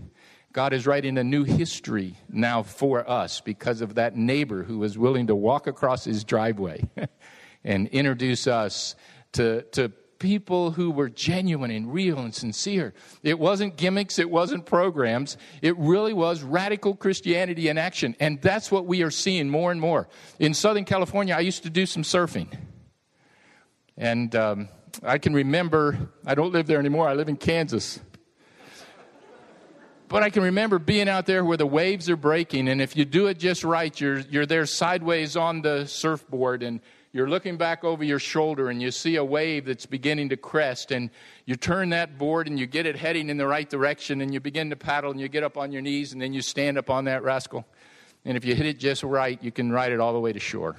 God 0.54 0.74
is 0.74 0.88
writing 0.88 1.18
a 1.18 1.24
new 1.24 1.44
history 1.44 2.16
now 2.30 2.64
for 2.64 3.10
us 3.10 3.42
because 3.42 3.82
of 3.82 3.96
that 3.96 4.16
neighbor 4.16 4.64
who 4.64 4.80
was 4.80 4.98
willing 4.98 5.28
to 5.28 5.36
walk 5.36 5.68
across 5.68 6.06
his 6.06 6.24
driveway 6.24 6.88
and 7.64 7.88
introduce 7.90 8.48
us 8.48 8.96
to, 9.34 9.64
to 9.74 9.92
people 10.20 10.72
who 10.72 10.92
were 10.92 11.10
genuine 11.10 11.72
and 11.72 11.94
real 11.94 12.20
and 12.20 12.34
sincere. 12.34 12.94
It 13.22 13.38
wasn't 13.38 13.76
gimmicks, 13.76 14.18
it 14.18 14.30
wasn't 14.30 14.66
programs. 14.66 15.38
It 15.62 15.78
really 15.78 16.14
was 16.14 16.42
radical 16.42 16.96
Christianity 16.96 17.68
in 17.68 17.78
action. 17.78 18.16
And 18.20 18.42
that's 18.42 18.72
what 18.72 18.86
we 18.86 19.04
are 19.04 19.12
seeing 19.12 19.50
more 19.50 19.72
and 19.72 19.82
more. 19.82 20.08
In 20.40 20.54
Southern 20.54 20.86
California, 20.86 21.36
I 21.36 21.42
used 21.42 21.64
to 21.64 21.70
do 21.70 21.86
some 21.86 22.04
surfing. 22.04 22.48
And 23.98 24.36
um, 24.36 24.70
I 25.04 25.18
can 25.18 25.34
remember, 25.34 26.10
I 26.26 26.36
don't 26.36 26.54
live 26.54 26.68
there 26.68 26.80
anymore, 26.80 27.08
I 27.08 27.14
live 27.14 27.30
in 27.30 27.38
Kansas. 27.38 28.00
But 30.16 30.24
I 30.24 30.30
can 30.30 30.44
remember 30.44 30.80
being 30.80 31.10
out 31.10 31.26
there 31.26 31.44
where 31.44 31.58
the 31.58 31.66
waves 31.66 32.10
are 32.10 32.16
breaking, 32.16 32.70
and 32.70 32.82
if 32.82 32.96
you 32.96 33.04
do 33.04 33.28
it 33.28 33.38
just 33.38 33.66
right, 33.66 34.00
you're, 34.00 34.20
you're 34.20 34.46
there 34.46 34.66
sideways 34.66 35.36
on 35.36 35.62
the 35.62 35.86
surfboard, 35.88 36.64
and 36.64 36.80
you're 37.12 37.30
looking 37.30 37.58
back 37.58 37.84
over 37.84 38.02
your 38.02 38.20
shoulder 38.20 38.70
and 38.70 38.82
you 38.82 38.92
see 38.92 39.18
a 39.18 39.26
wave 39.26 39.66
that's 39.66 39.86
beginning 39.86 40.30
to 40.30 40.38
crest 40.38 40.92
and 40.92 41.10
you 41.46 41.58
turn 41.58 41.90
that 41.90 42.18
board 42.18 42.48
and 42.48 42.58
you 42.58 42.66
get 42.66 42.86
it 42.86 42.96
heading 42.96 43.30
in 43.30 43.36
the 43.36 43.46
right 43.46 43.70
direction 43.70 44.22
and 44.22 44.34
you 44.34 44.40
begin 44.40 44.70
to 44.70 44.78
paddle 44.78 45.12
and 45.12 45.20
you 45.20 45.28
get 45.28 45.44
up 45.44 45.58
on 45.58 45.74
your 45.74 45.82
knees 45.82 46.14
and 46.14 46.22
then 46.22 46.32
you 46.32 46.42
stand 46.42 46.78
up 46.78 46.90
on 46.90 47.04
that 47.04 47.22
rascal. 47.22 47.66
And 48.24 48.38
if 48.38 48.46
you 48.46 48.56
hit 48.56 48.68
it 48.68 48.80
just 48.80 49.04
right, 49.04 49.38
you 49.44 49.52
can 49.52 49.70
ride 49.70 49.92
it 49.92 50.00
all 50.00 50.14
the 50.14 50.20
way 50.22 50.32
to 50.32 50.40
shore. 50.40 50.78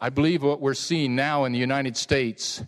I 0.00 0.10
believe 0.10 0.44
what 0.44 0.60
we're 0.60 0.74
seeing 0.74 1.16
now 1.16 1.42
in 1.44 1.50
the 1.50 1.58
United 1.58 1.96
States 1.96 2.62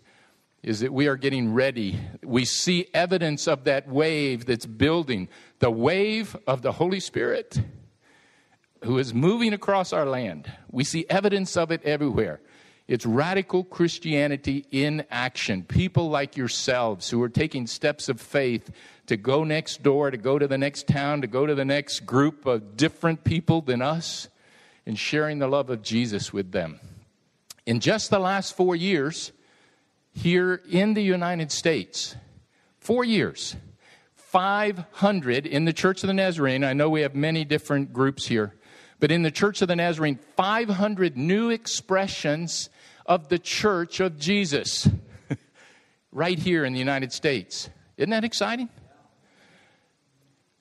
is 0.65 0.81
that 0.81 0.93
we 0.93 1.07
are 1.07 1.17
getting 1.17 1.53
ready. 1.53 2.01
We 2.23 2.47
see 2.47 2.87
evidence 2.95 3.47
of 3.47 3.65
that 3.65 3.87
wave 3.87 4.47
that's 4.47 4.65
building, 4.65 5.29
the 5.59 5.71
wave 5.71 6.35
of 6.47 6.63
the 6.63 6.73
Holy 6.73 7.01
Spirit 7.01 7.61
who 8.83 8.99
is 8.99 9.13
moving 9.13 9.53
across 9.53 9.93
our 9.93 10.07
land. 10.07 10.51
We 10.71 10.85
see 10.85 11.05
evidence 11.11 11.57
of 11.57 11.71
it 11.71 11.83
everywhere. 11.85 12.41
It's 12.89 13.05
radical 13.05 13.65
Christianity 13.65 14.67
in 14.71 15.05
action. 15.11 15.65
People 15.65 16.09
like 16.09 16.37
yourselves 16.37 17.11
who 17.11 17.23
are 17.23 17.31
taking 17.31 17.67
steps 17.67 18.09
of 18.09 18.21
faith 18.21 18.71
to 19.07 19.19
go 19.19 19.45
next 19.45 19.83
door, 19.83 20.11
to 20.11 20.17
go 20.17 20.39
to 20.39 20.47
the 20.47 20.59
next 20.59 20.87
town, 20.87 21.21
to 21.21 21.27
go 21.27 21.47
to 21.47 21.55
the 21.55 21.65
next 21.65 22.01
group 22.01 22.47
of 22.47 22.77
different 22.77 23.23
people 23.25 23.61
than 23.61 23.83
us, 23.83 24.29
and 24.87 24.99
sharing 24.99 25.39
the 25.39 25.49
love 25.49 25.69
of 25.69 25.83
Jesus 25.83 26.33
with 26.33 26.53
them. 26.53 26.81
In 27.67 27.81
just 27.81 28.11
the 28.11 28.19
last 28.19 28.55
four 28.55 28.77
years, 28.77 29.33
here 30.15 30.63
in 30.71 30.95
the 30.95 31.03
United 31.03 31.53
States, 31.53 32.17
four 32.79 33.05
years, 33.05 33.57
500 34.15 35.47
in 35.47 35.67
the 35.67 35.73
Church 35.73 36.03
of 36.03 36.07
the 36.07 36.15
Nazarene. 36.15 36.65
I 36.65 36.73
know 36.73 36.89
we 36.89 37.03
have 37.03 37.15
many 37.15 37.45
different 37.45 37.93
groups 37.93 38.27
here 38.27 38.55
but 39.05 39.11
in 39.11 39.21
the 39.21 39.31
Church 39.31 39.61
of 39.61 39.69
the 39.69 39.77
Nazarene, 39.77 40.19
500 40.37 41.15
new 41.15 41.51
expressions 41.51 42.71
of 43.05 43.29
the 43.29 43.39
Church 43.39 44.01
of 44.01 44.19
Jesus 44.19 44.89
right 46.11 46.39
here 46.39 46.65
in 46.65 46.73
the 46.73 46.79
United 46.79 47.13
States. 47.13 47.69
Isn't 47.99 48.09
that 48.11 48.25
exciting? 48.25 48.71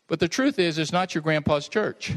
But 0.07 0.19
the 0.19 0.27
truth 0.27 0.59
is, 0.59 0.77
it's 0.77 0.91
not 0.91 1.15
your 1.15 1.21
grandpa's 1.21 1.69
church. 1.69 2.11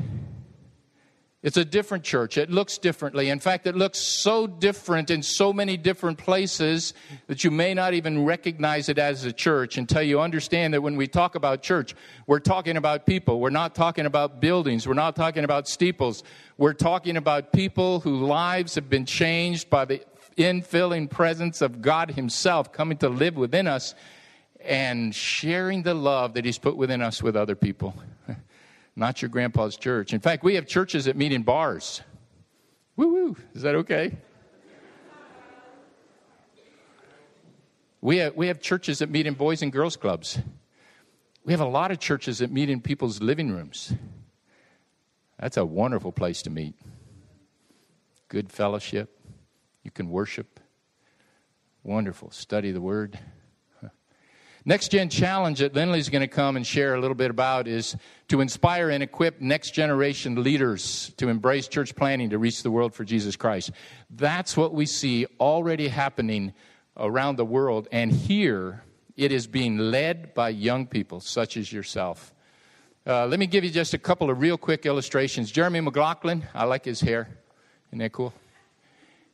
It's 1.42 1.58
a 1.58 1.64
different 1.64 2.02
church. 2.02 2.38
It 2.38 2.50
looks 2.50 2.78
differently. 2.78 3.28
In 3.28 3.38
fact, 3.38 3.66
it 3.66 3.76
looks 3.76 3.98
so 3.98 4.46
different 4.46 5.10
in 5.10 5.22
so 5.22 5.52
many 5.52 5.76
different 5.76 6.18
places 6.18 6.94
that 7.26 7.44
you 7.44 7.50
may 7.50 7.74
not 7.74 7.92
even 7.94 8.24
recognize 8.24 8.88
it 8.88 8.98
as 8.98 9.24
a 9.24 9.32
church 9.32 9.76
until 9.76 10.02
you 10.02 10.20
understand 10.20 10.72
that 10.74 10.80
when 10.80 10.96
we 10.96 11.06
talk 11.06 11.34
about 11.34 11.62
church, 11.62 11.94
we're 12.26 12.40
talking 12.40 12.78
about 12.78 13.04
people. 13.04 13.38
We're 13.38 13.50
not 13.50 13.74
talking 13.74 14.06
about 14.06 14.40
buildings. 14.40 14.88
We're 14.88 14.94
not 14.94 15.14
talking 15.14 15.44
about 15.44 15.68
steeples. 15.68 16.24
We're 16.56 16.72
talking 16.72 17.18
about 17.18 17.52
people 17.52 18.00
whose 18.00 18.22
lives 18.22 18.74
have 18.74 18.88
been 18.88 19.06
changed 19.06 19.68
by 19.68 19.84
the 19.84 20.00
infilling 20.38 21.08
presence 21.08 21.60
of 21.60 21.82
God 21.82 22.10
Himself 22.12 22.72
coming 22.72 22.96
to 22.98 23.10
live 23.10 23.36
within 23.36 23.66
us 23.66 23.94
and 24.64 25.14
sharing 25.14 25.82
the 25.82 25.94
love 25.94 26.34
that 26.34 26.46
He's 26.46 26.58
put 26.58 26.76
within 26.76 27.02
us 27.02 27.22
with 27.22 27.36
other 27.36 27.54
people 27.54 27.94
not 28.96 29.20
your 29.20 29.28
grandpa's 29.28 29.76
church. 29.76 30.12
In 30.14 30.20
fact, 30.20 30.42
we 30.42 30.54
have 30.54 30.66
churches 30.66 31.04
that 31.04 31.16
meet 31.16 31.32
in 31.32 31.42
bars. 31.42 32.00
Woo 32.96 33.12
woo. 33.12 33.36
Is 33.54 33.62
that 33.62 33.74
okay? 33.76 34.16
We 38.00 38.18
have, 38.18 38.36
we 38.36 38.46
have 38.46 38.60
churches 38.60 39.00
that 39.00 39.10
meet 39.10 39.26
in 39.26 39.34
boys 39.34 39.62
and 39.62 39.72
girls 39.72 39.96
clubs. 39.96 40.38
We 41.44 41.52
have 41.52 41.60
a 41.60 41.66
lot 41.66 41.90
of 41.90 41.98
churches 41.98 42.38
that 42.38 42.50
meet 42.50 42.70
in 42.70 42.80
people's 42.80 43.20
living 43.20 43.50
rooms. 43.50 43.92
That's 45.38 45.56
a 45.56 45.64
wonderful 45.64 46.12
place 46.12 46.42
to 46.42 46.50
meet. 46.50 46.74
Good 48.28 48.50
fellowship. 48.50 49.20
You 49.82 49.90
can 49.90 50.08
worship. 50.08 50.60
Wonderful. 51.82 52.30
Study 52.30 52.72
the 52.72 52.80
word. 52.80 53.18
Next 54.68 54.88
Gen 54.88 55.08
Challenge 55.08 55.60
that 55.60 55.74
Lindley's 55.74 56.08
going 56.08 56.22
to 56.22 56.28
come 56.28 56.56
and 56.56 56.66
share 56.66 56.96
a 56.96 57.00
little 57.00 57.14
bit 57.14 57.30
about 57.30 57.68
is 57.68 57.96
to 58.26 58.40
inspire 58.40 58.90
and 58.90 59.00
equip 59.00 59.40
next 59.40 59.70
generation 59.70 60.42
leaders 60.42 61.12
to 61.18 61.28
embrace 61.28 61.68
church 61.68 61.94
planting 61.94 62.30
to 62.30 62.38
reach 62.38 62.64
the 62.64 62.70
world 62.72 62.92
for 62.92 63.04
Jesus 63.04 63.36
Christ. 63.36 63.70
That's 64.10 64.56
what 64.56 64.74
we 64.74 64.84
see 64.84 65.24
already 65.38 65.86
happening 65.86 66.52
around 66.96 67.36
the 67.36 67.44
world. 67.44 67.86
And 67.92 68.10
here, 68.10 68.82
it 69.16 69.30
is 69.30 69.46
being 69.46 69.78
led 69.78 70.34
by 70.34 70.48
young 70.48 70.88
people 70.88 71.20
such 71.20 71.56
as 71.56 71.72
yourself. 71.72 72.34
Uh, 73.06 73.24
let 73.26 73.38
me 73.38 73.46
give 73.46 73.62
you 73.62 73.70
just 73.70 73.94
a 73.94 73.98
couple 73.98 74.30
of 74.30 74.40
real 74.40 74.58
quick 74.58 74.84
illustrations. 74.84 75.52
Jeremy 75.52 75.80
McLaughlin, 75.80 76.44
I 76.52 76.64
like 76.64 76.84
his 76.84 77.00
hair. 77.00 77.28
Isn't 77.90 78.00
that 78.00 78.10
cool? 78.10 78.34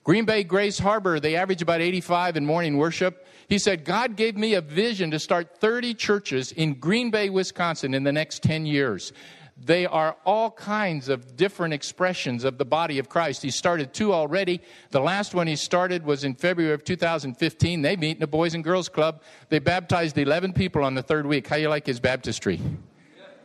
Green 0.05 0.25
Bay 0.25 0.43
Grace 0.43 0.79
Harbor, 0.79 1.21
they 1.21 1.37
average 1.37 1.63
about 1.63 1.81
85 1.81 2.37
in 2.37 2.45
morning 2.45 2.77
worship. 2.77 3.27
He 3.49 3.59
said, 3.59 3.85
God 3.85 4.17
gave 4.17 4.37
me 4.37 4.55
a 4.55 4.61
vision 4.61 5.13
to 5.13 5.19
start 5.19 5.59
30 5.59 5.95
churches 5.95 6.51
in 6.51 6.75
Green 6.75 7.11
Bay, 7.11 7.31
Wisconsin 7.31 7.95
in 7.95 8.03
the 8.03 8.13
next 8.13 8.43
10 8.43 8.67
years. 8.67 9.13
They 9.57 9.87
are 9.87 10.17
all 10.25 10.51
kinds 10.51 11.09
of 11.09 11.37
different 11.37 11.73
expressions 11.73 12.43
of 12.43 12.59
the 12.59 12.65
body 12.65 12.99
of 12.99 13.09
Christ. 13.09 13.43
He 13.43 13.51
started 13.51 13.95
two 13.95 14.13
already. 14.13 14.61
The 14.91 15.01
last 15.01 15.35
one 15.35 15.47
he 15.47 15.55
started 15.55 16.05
was 16.05 16.25
in 16.25 16.35
February 16.35 16.75
of 16.75 16.83
2015. 16.83 17.83
They 17.83 17.97
meet 17.97 18.17
in 18.17 18.23
a 18.25 18.27
Boys 18.27 18.55
and 18.55 18.65
Girls 18.65 18.89
Club. 18.89 19.23
They 19.51 19.61
baptized 19.61 20.19
11 20.19 20.55
people 20.55 20.83
on 20.83 20.95
the 20.95 21.03
third 21.03 21.27
week. 21.27 21.47
How 21.47 21.57
you 21.57 21.69
like 21.69 21.87
his 21.87 22.01
baptistry? 22.01 22.61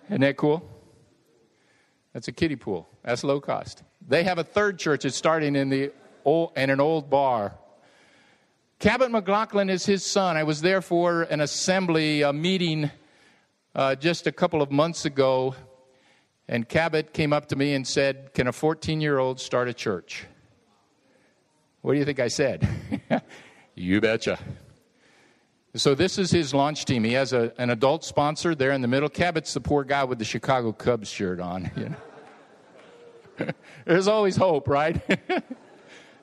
Isn't 0.07 0.21
that 0.21 0.37
cool? 0.37 0.67
That's 2.13 2.27
a 2.27 2.31
kiddie 2.31 2.55
pool. 2.55 2.87
That's 3.03 3.23
low 3.23 3.39
cost. 3.39 3.83
They 4.07 4.23
have 4.23 4.39
a 4.39 4.43
third 4.43 4.79
church. 4.79 5.03
that's 5.03 5.15
starting 5.15 5.55
in 5.55 5.69
the 5.69 5.91
in 6.55 6.69
an 6.69 6.79
old 6.79 7.10
bar. 7.10 7.55
Cabot 8.79 9.10
McLaughlin 9.10 9.69
is 9.69 9.86
his 9.86 10.05
son. 10.05 10.38
I 10.38 10.43
was 10.43 10.62
there 10.62 10.81
for 10.81 11.24
an 11.24 11.41
assembly 11.41 12.22
a 12.22 12.34
meeting 12.34 12.91
uh, 13.74 13.96
just 13.96 14.27
a 14.27 14.31
couple 14.31 14.62
of 14.62 14.69
months 14.69 15.05
ago 15.05 15.55
and 16.50 16.67
Cabot 16.67 17.13
came 17.13 17.34
up 17.34 17.48
to 17.48 17.55
me 17.55 17.74
and 17.74 17.86
said, 17.86 18.34
Can 18.34 18.48
a 18.48 18.53
14 18.53 19.01
year 19.01 19.17
old 19.17 19.39
start 19.39 19.67
a 19.67 19.74
church? 19.74 20.25
What 21.81 21.93
do 21.93 22.00
you 22.00 22.05
think 22.05 22.19
I 22.19 22.27
said? 22.27 22.67
you 23.75 24.01
betcha. 24.01 24.39
So, 25.75 25.93
this 25.93 26.17
is 26.17 26.31
his 26.31 26.53
launch 26.53 26.86
team. 26.86 27.03
He 27.03 27.13
has 27.13 27.34
a, 27.34 27.53
an 27.57 27.69
adult 27.69 28.03
sponsor 28.03 28.55
there 28.55 28.72
in 28.72 28.81
the 28.81 28.88
middle. 28.88 29.10
Cabot's 29.10 29.53
the 29.53 29.62
poor 29.62 29.84
guy 29.84 30.05
with 30.05 30.17
the 30.17 30.25
Chicago 30.25 30.72
Cubs 30.72 31.10
shirt 31.10 31.39
on. 31.39 31.69
You 31.75 31.96
know? 33.39 33.51
There's 33.86 34.07
always 34.07 34.36
hope, 34.36 34.67
right? 34.67 35.00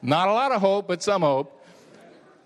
Not 0.04 0.28
a 0.28 0.32
lot 0.34 0.52
of 0.52 0.60
hope, 0.60 0.86
but 0.86 1.02
some 1.02 1.22
hope. 1.22 1.64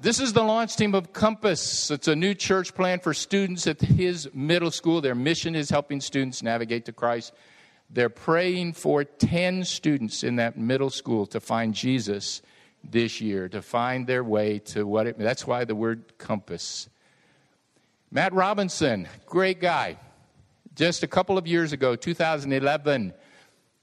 This 0.00 0.20
is 0.20 0.32
the 0.32 0.44
launch 0.44 0.76
team 0.76 0.94
of 0.94 1.12
Compass. 1.12 1.90
It's 1.90 2.06
a 2.06 2.14
new 2.14 2.32
church 2.32 2.72
plant 2.72 3.02
for 3.02 3.12
students 3.12 3.66
at 3.66 3.80
his 3.80 4.32
middle 4.32 4.70
school. 4.70 5.00
Their 5.00 5.16
mission 5.16 5.56
is 5.56 5.68
helping 5.68 6.00
students 6.00 6.40
navigate 6.40 6.84
to 6.84 6.92
Christ. 6.92 7.32
They're 7.90 8.10
praying 8.10 8.74
for 8.74 9.02
10 9.02 9.64
students 9.64 10.22
in 10.22 10.36
that 10.36 10.56
middle 10.56 10.88
school 10.88 11.26
to 11.26 11.40
find 11.40 11.74
Jesus 11.74 12.42
this 12.84 13.20
year, 13.20 13.48
to 13.48 13.60
find 13.60 14.06
their 14.06 14.22
way 14.22 14.60
to 14.60 14.86
what 14.86 15.08
it 15.08 15.18
that's 15.18 15.44
why 15.44 15.64
the 15.64 15.74
word 15.74 16.16
compass. 16.16 16.88
Matt 18.12 18.32
Robinson, 18.34 19.08
great 19.26 19.60
guy. 19.60 19.96
Just 20.76 21.02
a 21.02 21.08
couple 21.08 21.36
of 21.36 21.48
years 21.48 21.72
ago, 21.72 21.96
2011, 21.96 23.14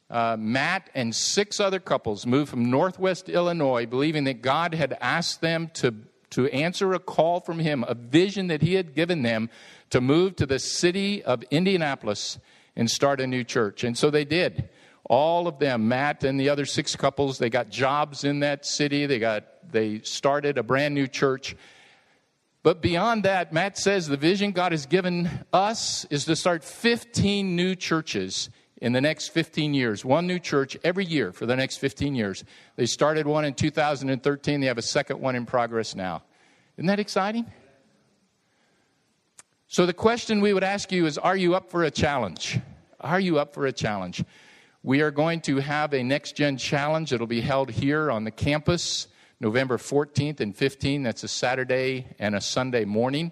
uh, 0.09 0.37
Matt 0.39 0.89
and 0.93 1.15
six 1.15 1.59
other 1.59 1.79
couples 1.79 2.25
moved 2.25 2.49
from 2.49 2.69
Northwest 2.69 3.27
Illinois, 3.27 3.85
believing 3.85 4.25
that 4.25 4.41
God 4.41 4.73
had 4.75 4.97
asked 5.01 5.41
them 5.41 5.69
to, 5.75 5.95
to 6.31 6.47
answer 6.47 6.93
a 6.93 6.99
call 6.99 7.39
from 7.39 7.59
Him, 7.59 7.83
a 7.87 7.95
vision 7.95 8.47
that 8.47 8.61
He 8.61 8.75
had 8.75 8.93
given 8.93 9.23
them 9.23 9.49
to 9.89 10.01
move 10.01 10.35
to 10.35 10.45
the 10.45 10.59
city 10.59 11.23
of 11.23 11.43
Indianapolis 11.49 12.37
and 12.75 12.89
start 12.89 13.19
a 13.19 13.27
new 13.27 13.43
church. 13.43 13.83
And 13.83 13.97
so 13.97 14.09
they 14.09 14.25
did. 14.25 14.69
All 15.05 15.47
of 15.47 15.59
them, 15.59 15.87
Matt 15.87 16.23
and 16.23 16.39
the 16.39 16.49
other 16.49 16.65
six 16.65 16.95
couples, 16.95 17.37
they 17.37 17.49
got 17.49 17.69
jobs 17.69 18.23
in 18.23 18.39
that 18.39 18.65
city. 18.65 19.05
They 19.05 19.19
got 19.19 19.71
they 19.71 20.01
started 20.01 20.57
a 20.57 20.63
brand 20.63 20.93
new 20.93 21.07
church. 21.07 21.55
But 22.63 22.81
beyond 22.81 23.23
that, 23.23 23.53
Matt 23.53 23.77
says 23.77 24.07
the 24.07 24.17
vision 24.17 24.51
God 24.51 24.71
has 24.71 24.87
given 24.87 25.29
us 25.53 26.05
is 26.05 26.25
to 26.25 26.35
start 26.35 26.63
15 26.63 27.55
new 27.55 27.75
churches 27.75 28.49
in 28.77 28.93
the 28.93 29.01
next 29.01 29.29
15 29.29 29.73
years. 29.73 30.03
One 30.03 30.27
new 30.27 30.39
church 30.39 30.77
every 30.83 31.05
year 31.05 31.31
for 31.31 31.45
the 31.45 31.55
next 31.55 31.77
15 31.77 32.15
years. 32.15 32.43
They 32.75 32.85
started 32.85 33.25
one 33.25 33.45
in 33.45 33.53
2013. 33.53 34.59
They 34.59 34.67
have 34.67 34.77
a 34.77 34.81
second 34.81 35.19
one 35.19 35.35
in 35.35 35.45
progress 35.45 35.95
now. 35.95 36.23
Isn't 36.77 36.87
that 36.87 36.99
exciting? 36.99 37.45
So, 39.67 39.85
the 39.85 39.93
question 39.93 40.41
we 40.41 40.53
would 40.53 40.63
ask 40.63 40.91
you 40.91 41.05
is 41.05 41.17
Are 41.17 41.35
you 41.35 41.55
up 41.55 41.71
for 41.71 41.83
a 41.83 41.91
challenge? 41.91 42.59
Are 42.99 43.19
you 43.19 43.39
up 43.39 43.53
for 43.53 43.65
a 43.65 43.71
challenge? 43.71 44.23
We 44.83 45.01
are 45.01 45.11
going 45.11 45.41
to 45.41 45.57
have 45.57 45.93
a 45.93 46.03
next 46.03 46.35
gen 46.35 46.57
challenge. 46.57 47.11
It'll 47.11 47.25
be 47.27 47.41
held 47.41 47.71
here 47.71 48.11
on 48.11 48.23
the 48.23 48.31
campus 48.31 49.07
November 49.39 49.77
14th 49.77 50.39
and 50.39 50.55
15th. 50.55 51.03
That's 51.03 51.23
a 51.23 51.27
Saturday 51.27 52.07
and 52.19 52.35
a 52.35 52.41
Sunday 52.41 52.85
morning. 52.85 53.31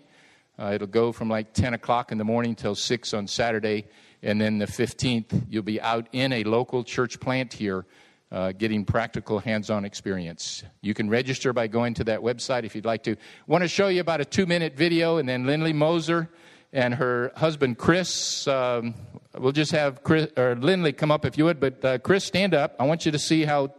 Uh, 0.58 0.72
it'll 0.74 0.88
go 0.88 1.12
from 1.12 1.30
like 1.30 1.54
10 1.54 1.74
o'clock 1.74 2.12
in 2.12 2.18
the 2.18 2.24
morning 2.24 2.56
till 2.56 2.76
6 2.76 3.14
on 3.14 3.28
Saturday. 3.28 3.86
And 4.24 4.40
then 4.40 4.58
the 4.58 4.66
15th, 4.66 5.48
you'll 5.50 5.64
be 5.64 5.82
out 5.82 6.08
in 6.14 6.32
a 6.32 6.44
local 6.46 6.84
church 6.84 7.20
plant 7.20 7.54
here 7.54 7.86
uh, 8.32 8.52
getting 8.52 8.84
practical 8.84 9.38
hands 9.38 9.70
on 9.70 9.86
experience. 9.86 10.64
You 10.82 10.96
can 10.96 11.08
register 11.10 11.54
by 11.54 11.68
going 11.68 11.94
to 11.96 12.04
that 12.06 12.22
website 12.22 12.64
if 12.64 12.74
you'd 12.76 12.86
like 12.86 13.04
to. 13.04 13.16
Want 13.46 13.64
to 13.64 13.68
show 13.68 13.90
you 13.90 14.02
about 14.02 14.22
a 14.22 14.26
two 14.26 14.48
minute 14.48 14.76
video, 14.76 15.18
and 15.18 15.30
then 15.30 15.46
Lindley 15.46 15.72
Moser 15.72 16.30
and 16.74 16.96
her 16.96 17.32
husband 17.36 17.78
Chris. 17.78 18.48
Um, 18.48 18.96
we'll 19.38 19.52
just 19.52 19.72
have 19.72 20.04
Chris, 20.04 20.32
or 20.36 20.56
Lindley 20.56 20.94
come 20.94 21.12
up 21.12 21.26
if 21.26 21.38
you 21.38 21.46
would, 21.46 21.60
but 21.60 21.86
uh, 21.86 21.98
Chris, 22.00 22.24
stand 22.24 22.56
up. 22.56 22.76
I 22.80 22.86
want 22.86 23.06
you 23.06 23.12
to 23.12 23.20
see 23.20 23.44
how. 23.44 23.72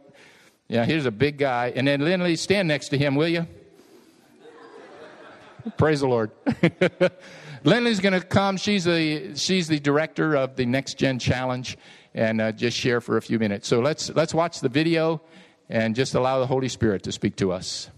Yeah, 0.69 0.87
here's 0.87 1.05
a 1.05 1.11
big 1.11 1.37
guy. 1.37 1.73
And 1.77 1.87
then 1.87 2.01
Lindley, 2.01 2.37
stand 2.37 2.69
next 2.69 2.89
to 2.91 2.99
him, 2.99 3.17
will 3.17 3.29
you? 3.29 3.47
Praise 5.77 6.01
the 6.01 6.09
Lord. 6.09 6.31
Lindley's 7.65 8.01
going 8.01 8.13
to 8.13 8.21
come. 8.21 8.59
She's 8.59 8.85
the, 8.85 9.35
she's 9.37 9.69
the 9.69 9.81
director 9.81 10.37
of 10.37 10.55
the 10.57 10.67
Next 10.67 10.99
Gen 10.99 11.19
Challenge 11.19 11.79
and 12.13 12.41
uh, 12.41 12.53
just 12.53 12.77
share 12.77 13.01
for 13.01 13.17
a 13.17 13.23
few 13.23 13.39
minutes. 13.39 13.67
So 13.67 13.81
let's, 13.81 14.11
let's 14.11 14.35
watch 14.35 14.61
the 14.61 14.69
video 14.69 15.23
and 15.71 15.97
just 15.97 16.15
allow 16.15 16.41
the 16.41 16.47
Holy 16.47 16.69
Spirit 16.69 17.03
to 17.05 17.13
speak 17.13 17.37
to 17.37 17.53
us. 17.53 17.91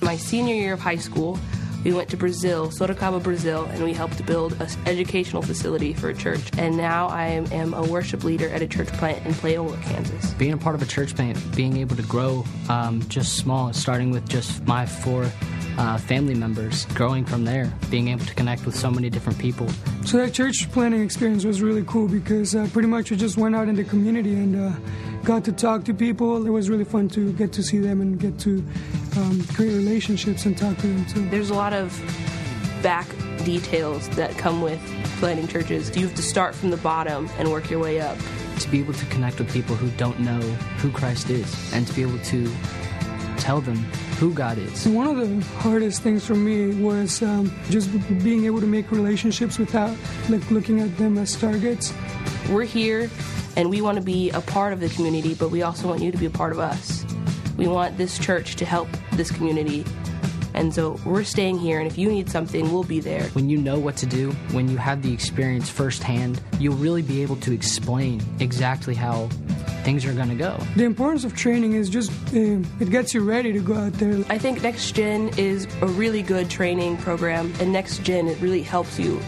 My 0.00 0.16
senior 0.16 0.54
year 0.56 0.72
of 0.72 0.80
high 0.80 0.96
school, 0.96 1.38
we 1.84 1.92
went 1.92 2.08
to 2.10 2.16
Brazil, 2.16 2.68
Sorocaba, 2.68 3.22
Brazil, 3.22 3.64
and 3.66 3.84
we 3.84 3.92
helped 3.92 4.24
build 4.26 4.54
an 4.60 4.68
educational 4.86 5.42
facility 5.42 5.92
for 5.92 6.08
a 6.08 6.14
church. 6.14 6.50
And 6.58 6.76
now 6.76 7.06
I 7.06 7.26
am, 7.28 7.46
am, 7.52 7.72
a 7.72 7.82
worship 7.82 8.24
leader 8.24 8.48
at 8.48 8.62
a 8.62 8.66
church 8.66 8.88
plant 8.88 9.24
in 9.24 9.32
Paola, 9.34 9.76
Kansas. 9.82 10.32
Being 10.34 10.54
a 10.54 10.58
part 10.58 10.74
of 10.74 10.82
a 10.82 10.86
church 10.86 11.14
plant, 11.14 11.38
being 11.54 11.76
able 11.76 11.94
to 11.94 12.02
grow 12.02 12.44
um, 12.68 13.06
just 13.08 13.36
small, 13.36 13.72
starting 13.72 14.10
with 14.10 14.28
just 14.28 14.66
my 14.66 14.84
four 14.84 15.30
uh, 15.78 15.96
family 15.96 16.34
members, 16.34 16.84
growing 16.86 17.24
from 17.24 17.44
there, 17.44 17.72
being 17.88 18.08
able 18.08 18.24
to 18.24 18.34
connect 18.34 18.66
with 18.66 18.74
so 18.74 18.90
many 18.90 19.08
different 19.08 19.38
people. 19.38 19.68
So 20.04 20.18
that 20.18 20.34
church 20.34 20.68
planting 20.72 21.02
experience 21.02 21.44
was 21.44 21.62
really 21.62 21.84
cool 21.86 22.08
because 22.08 22.54
uh, 22.54 22.68
pretty 22.72 22.88
much 22.88 23.10
we 23.10 23.16
just 23.16 23.36
went 23.36 23.54
out 23.54 23.68
in 23.68 23.76
the 23.76 23.84
community 23.84 24.34
and 24.34 24.56
uh, 24.56 24.72
got 25.22 25.44
to 25.44 25.52
talk 25.52 25.84
to 25.84 25.94
people. 25.94 26.46
It 26.46 26.50
was 26.50 26.68
really 26.68 26.84
fun 26.84 27.08
to 27.10 27.32
get 27.34 27.52
to 27.52 27.62
see 27.62 27.78
them 27.78 28.00
and 28.00 28.18
get 28.18 28.38
to 28.40 28.64
um, 29.16 29.44
create 29.54 29.74
relationships 29.74 30.46
and 30.46 30.58
talk 30.58 30.76
to 30.78 30.86
them 30.88 31.06
too. 31.06 31.28
There's 31.30 31.50
a 31.50 31.54
lot 31.54 31.72
of 31.72 31.92
back 32.82 33.06
details 33.44 34.08
that 34.10 34.36
come 34.36 34.60
with 34.60 34.80
planting 35.18 35.46
churches. 35.46 35.96
You 35.96 36.06
have 36.06 36.16
to 36.16 36.22
start 36.22 36.54
from 36.54 36.70
the 36.70 36.76
bottom 36.78 37.30
and 37.38 37.50
work 37.50 37.70
your 37.70 37.80
way 37.80 38.00
up. 38.00 38.18
To 38.60 38.68
be 38.68 38.80
able 38.80 38.94
to 38.94 39.06
connect 39.06 39.38
with 39.38 39.52
people 39.52 39.76
who 39.76 39.88
don't 39.92 40.18
know 40.18 40.40
who 40.80 40.90
Christ 40.90 41.30
is 41.30 41.72
and 41.72 41.86
to 41.86 41.92
be 41.92 42.02
able 42.02 42.18
to 42.18 42.52
tell 43.38 43.60
them 43.60 43.76
who 44.18 44.34
God 44.34 44.58
is. 44.58 44.86
One 44.86 45.06
of 45.06 45.16
the 45.16 45.44
hardest 45.58 46.02
things 46.02 46.26
for 46.26 46.34
me 46.34 46.82
was 46.82 47.22
um, 47.22 47.52
just 47.70 47.90
being 48.22 48.44
able 48.44 48.60
to 48.60 48.66
make 48.66 48.90
relationships 48.90 49.58
without 49.58 49.96
like 50.28 50.50
looking 50.50 50.80
at 50.80 50.96
them 50.98 51.16
as 51.18 51.36
targets. 51.36 51.94
We're 52.50 52.64
here 52.64 53.10
and 53.56 53.70
we 53.70 53.80
want 53.80 53.96
to 53.96 54.02
be 54.02 54.30
a 54.30 54.40
part 54.40 54.72
of 54.72 54.80
the 54.80 54.88
community, 54.88 55.34
but 55.34 55.50
we 55.50 55.62
also 55.62 55.88
want 55.88 56.02
you 56.02 56.12
to 56.12 56.18
be 56.18 56.26
a 56.26 56.30
part 56.30 56.52
of 56.52 56.58
us. 56.58 57.04
We 57.56 57.66
want 57.66 57.96
this 57.98 58.18
church 58.18 58.56
to 58.56 58.64
help 58.64 58.88
this 59.12 59.30
community. 59.30 59.84
And 60.54 60.74
so 60.74 60.98
we're 61.04 61.24
staying 61.24 61.58
here, 61.58 61.78
and 61.78 61.86
if 61.86 61.98
you 61.98 62.08
need 62.08 62.30
something, 62.30 62.72
we'll 62.72 62.82
be 62.84 63.00
there. 63.00 63.24
When 63.28 63.48
you 63.48 63.58
know 63.58 63.78
what 63.78 63.96
to 63.98 64.06
do, 64.06 64.32
when 64.52 64.68
you 64.68 64.76
have 64.76 65.02
the 65.02 65.12
experience 65.12 65.68
firsthand, 65.68 66.40
you'll 66.58 66.76
really 66.76 67.02
be 67.02 67.22
able 67.22 67.36
to 67.36 67.52
explain 67.52 68.20
exactly 68.40 68.94
how 68.94 69.28
things 69.84 70.04
are 70.04 70.12
going 70.12 70.28
to 70.28 70.34
go. 70.34 70.58
The 70.76 70.84
importance 70.84 71.24
of 71.24 71.34
training 71.34 71.74
is 71.74 71.88
just 71.88 72.10
uh, 72.34 72.60
it 72.80 72.90
gets 72.90 73.14
you 73.14 73.22
ready 73.22 73.52
to 73.52 73.60
go 73.60 73.74
out 73.74 73.92
there. 73.94 74.24
I 74.28 74.38
think 74.38 74.62
Next 74.62 74.92
Gen 74.92 75.30
is 75.36 75.66
a 75.82 75.86
really 75.86 76.22
good 76.22 76.50
training 76.50 76.96
program, 76.98 77.52
and 77.60 77.72
Next 77.72 78.02
Gen 78.02 78.28
it 78.28 78.40
really 78.40 78.62
helps 78.62 78.98
you 78.98 79.20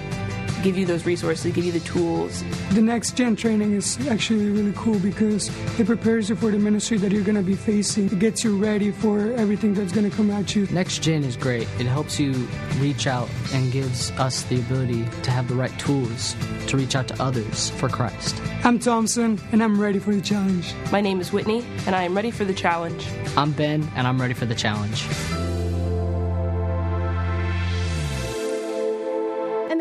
give 0.62 0.77
you 0.77 0.87
those 0.87 1.07
resources, 1.07 1.53
give 1.53 1.64
you 1.64 1.73
the 1.73 1.81
tools. 1.81 2.44
The 2.73 2.83
next 2.83 3.16
gen 3.16 3.37
training 3.37 3.73
is 3.73 3.99
actually 4.09 4.51
really 4.51 4.73
cool 4.77 4.99
because 4.99 5.49
it 5.79 5.87
prepares 5.87 6.29
you 6.29 6.37
for 6.37 6.51
the 6.51 6.59
ministry 6.59 6.99
that 6.99 7.12
you're 7.12 7.25
going 7.25 7.37
to 7.37 7.42
be 7.42 7.57
facing. 7.57 8.07
It 8.07 8.18
gets 8.18 8.44
you 8.44 8.57
ready 8.57 8.90
for 8.90 9.33
everything 9.33 9.75
that's 9.75 9.92
going 9.92 10.09
to 10.09 10.14
come 10.14 10.31
at 10.31 10.55
you. 10.55 10.66
Next 10.70 11.03
gen 11.03 11.25
is 11.25 11.37
great. 11.37 11.68
It 11.79 11.87
helps 11.87 12.20
you 12.20 12.33
reach 12.79 13.07
out 13.07 13.29
and 13.53 13.73
gives 13.73 14.11
us 14.12 14.42
the 14.44 14.61
ability 14.61 15.05
to 15.23 15.31
have 15.31 15.49
the 15.49 15.55
right 15.55 15.77
tools 15.79 16.37
to 16.66 16.77
reach 16.77 16.94
out 16.94 17.09
to 17.09 17.23
others 17.23 17.70
for 17.70 17.88
Christ. 17.88 18.40
I'm 18.64 18.79
Thompson, 18.79 19.40
and 19.53 19.62
I'm 19.62 19.81
ready 19.81 19.99
for 19.99 20.14
the 20.14 20.20
challenge. 20.20 20.75
My 20.92 21.01
name 21.01 21.20
is 21.20 21.33
Whitney, 21.33 21.64
and 21.87 21.94
I 21.94 22.03
am 22.03 22.14
ready 22.14 22.31
for 22.31 22.44
the 22.44 22.55
challenge. 22.55 23.07
I'm 23.37 23.53
Ben, 23.53 23.88
and 23.96 24.07
I'm 24.07 24.20
ready 24.20 24.35
for 24.35 24.46
the 24.46 24.55
challenge. 24.55 25.07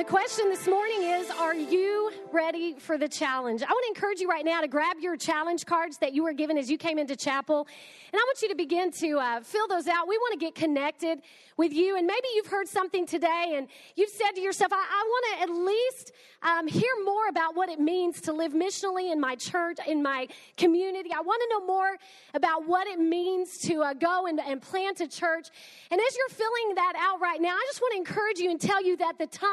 Question 0.04 0.50
this 0.50 0.68
morning 0.68 1.09
is 1.20 1.30
Are 1.32 1.54
you 1.54 2.12
ready 2.32 2.76
for 2.80 2.98
the 2.98 3.10
challenge? 3.10 3.62
I 3.62 3.66
want 3.66 3.84
to 3.84 4.00
encourage 4.00 4.22
you 4.22 4.30
right 4.30 4.46
now 4.46 4.62
to 4.62 4.70
grab 4.70 4.98
your 5.02 5.18
challenge 5.18 5.66
cards 5.66 5.98
that 5.98 6.14
you 6.14 6.24
were 6.24 6.32
given 6.32 6.58
as 6.58 6.72
you 6.72 6.78
came 6.78 6.98
into 6.98 7.18
chapel. 7.18 7.68
And 8.14 8.20
I 8.20 8.24
want 8.24 8.42
you 8.42 8.48
to 8.48 8.56
begin 8.56 8.92
to 8.92 9.18
uh, 9.18 9.42
fill 9.42 9.68
those 9.68 9.88
out. 9.88 10.08
We 10.08 10.18
want 10.18 10.40
to 10.40 10.40
get 10.40 10.56
connected 10.56 11.22
with 11.58 11.74
you. 11.74 11.98
And 11.98 12.08
maybe 12.08 12.26
you've 12.36 12.48
heard 12.48 12.70
something 12.70 13.06
today 13.06 13.56
and 13.56 13.68
you've 13.98 14.10
said 14.10 14.32
to 14.36 14.42
yourself, 14.42 14.72
I, 14.72 14.78
I 14.78 15.04
want 15.08 15.26
to 15.26 15.44
at 15.44 15.66
least 15.66 16.12
um, 16.42 16.68
hear 16.68 16.92
more 17.04 17.28
about 17.28 17.56
what 17.56 17.68
it 17.68 17.82
means 17.82 18.22
to 18.22 18.34
live 18.34 18.54
missionally 18.54 19.12
in 19.12 19.20
my 19.20 19.36
church, 19.36 19.78
in 19.86 20.02
my 20.02 20.30
community. 20.56 21.10
I 21.14 21.20
want 21.20 21.42
to 21.42 21.50
know 21.50 21.66
more 21.66 21.98
about 22.34 22.66
what 22.66 22.88
it 22.88 22.98
means 22.98 23.58
to 23.60 23.82
uh, 23.84 23.94
go 23.94 24.26
and, 24.28 24.40
and 24.40 24.62
plant 24.62 25.02
a 25.02 25.08
church. 25.08 25.50
And 25.92 26.00
as 26.00 26.18
you're 26.18 26.30
filling 26.30 26.76
that 26.76 26.94
out 26.98 27.20
right 27.20 27.42
now, 27.42 27.56
I 27.56 27.66
just 27.68 27.82
want 27.82 27.92
to 27.92 27.98
encourage 27.98 28.40
you 28.40 28.52
and 28.52 28.62
tell 28.62 28.82
you 28.82 28.96
that 28.98 29.18
the 29.18 29.28
time 29.28 29.50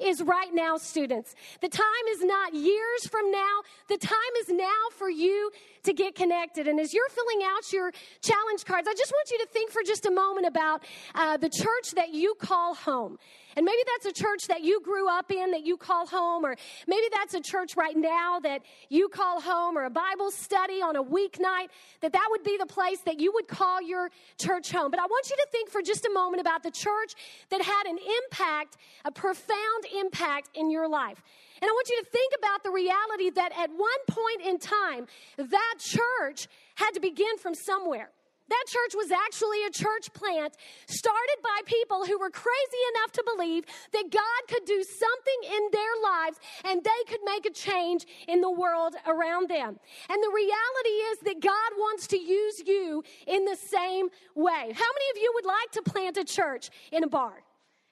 is 0.00 0.22
right 0.22 0.52
now, 0.52 0.76
students. 0.88 1.34
The 1.60 1.68
time 1.68 2.04
is 2.10 2.24
not 2.24 2.54
years 2.54 3.06
from 3.06 3.30
now. 3.30 3.60
The 3.88 3.98
time 3.98 4.32
is 4.40 4.48
now 4.48 4.82
for 4.96 5.10
you 5.10 5.50
to 5.84 5.92
get 5.92 6.14
connected. 6.14 6.68
And 6.68 6.78
as 6.80 6.92
you're 6.92 7.08
filling 7.10 7.46
out 7.46 7.72
your 7.72 7.92
challenge 8.22 8.64
cards, 8.64 8.88
I 8.88 8.94
just 8.94 9.12
want 9.12 9.30
you 9.30 9.38
to 9.38 9.46
think 9.46 9.70
for 9.70 9.82
just 9.82 10.06
a 10.06 10.10
moment 10.10 10.46
about 10.46 10.84
uh, 11.14 11.36
the 11.36 11.48
church 11.48 11.92
that 11.94 12.14
you 12.14 12.34
call 12.38 12.74
home. 12.74 13.18
And 13.56 13.64
maybe 13.64 13.82
that's 13.86 14.06
a 14.16 14.22
church 14.22 14.46
that 14.46 14.62
you 14.62 14.80
grew 14.80 15.08
up 15.08 15.32
in 15.32 15.50
that 15.50 15.66
you 15.66 15.76
call 15.76 16.06
home, 16.06 16.44
or 16.44 16.54
maybe 16.86 17.06
that's 17.12 17.34
a 17.34 17.40
church 17.40 17.76
right 17.76 17.96
now 17.96 18.38
that 18.40 18.62
you 18.88 19.08
call 19.08 19.40
home, 19.40 19.76
or 19.76 19.84
a 19.84 19.90
Bible 19.90 20.30
study 20.30 20.80
on 20.80 20.94
a 20.94 21.02
weeknight, 21.02 21.68
that 22.00 22.12
that 22.12 22.26
would 22.30 22.44
be 22.44 22.56
the 22.56 22.66
place 22.66 23.00
that 23.00 23.18
you 23.18 23.32
would 23.32 23.48
call 23.48 23.82
your 23.82 24.10
church 24.38 24.70
home. 24.70 24.92
But 24.92 25.00
I 25.00 25.06
want 25.06 25.28
you 25.28 25.36
to 25.36 25.46
think 25.50 25.70
for 25.70 25.82
just 25.82 26.04
a 26.06 26.10
moment 26.10 26.40
about 26.40 26.62
the 26.62 26.70
church 26.70 27.14
that 27.50 27.60
had 27.60 27.86
an 27.86 27.98
impact, 27.98 28.76
a 29.04 29.10
profound 29.10 29.84
impact 29.98 30.50
in 30.54 30.70
your 30.70 30.88
life. 30.88 31.20
And 31.60 31.68
I 31.68 31.72
want 31.72 31.88
you 31.88 32.02
to 32.02 32.10
think 32.10 32.32
about 32.38 32.62
the 32.62 32.70
reality 32.70 33.30
that 33.30 33.52
at 33.58 33.70
one 33.70 34.02
point 34.08 34.42
in 34.46 34.58
time, 34.58 35.06
that 35.36 35.74
church 35.78 36.48
had 36.76 36.92
to 36.92 37.00
begin 37.00 37.38
from 37.38 37.54
somewhere. 37.54 38.10
That 38.48 38.64
church 38.66 38.94
was 38.94 39.10
actually 39.10 39.62
a 39.64 39.70
church 39.70 40.12
plant 40.14 40.56
started 40.86 41.38
by 41.42 41.60
people 41.66 42.06
who 42.06 42.18
were 42.18 42.30
crazy 42.30 42.82
enough 42.94 43.12
to 43.12 43.24
believe 43.36 43.64
that 43.92 44.10
God 44.10 44.40
could 44.48 44.64
do 44.64 44.82
something 44.82 45.54
in 45.54 45.68
their 45.70 45.94
lives 46.02 46.38
and 46.64 46.82
they 46.82 47.02
could 47.08 47.20
make 47.24 47.44
a 47.44 47.50
change 47.50 48.06
in 48.26 48.40
the 48.40 48.50
world 48.50 48.94
around 49.06 49.50
them. 49.50 49.78
And 50.08 50.22
the 50.22 50.32
reality 50.34 50.96
is 51.12 51.18
that 51.24 51.42
God 51.42 51.70
wants 51.76 52.06
to 52.08 52.18
use 52.18 52.62
you 52.66 53.04
in 53.26 53.44
the 53.44 53.56
same 53.56 54.08
way. 54.34 54.72
How 54.72 54.90
many 54.96 55.10
of 55.10 55.16
you 55.16 55.32
would 55.34 55.46
like 55.46 55.70
to 55.72 55.82
plant 55.82 56.16
a 56.16 56.24
church 56.24 56.70
in 56.90 57.04
a 57.04 57.08
bar? 57.08 57.42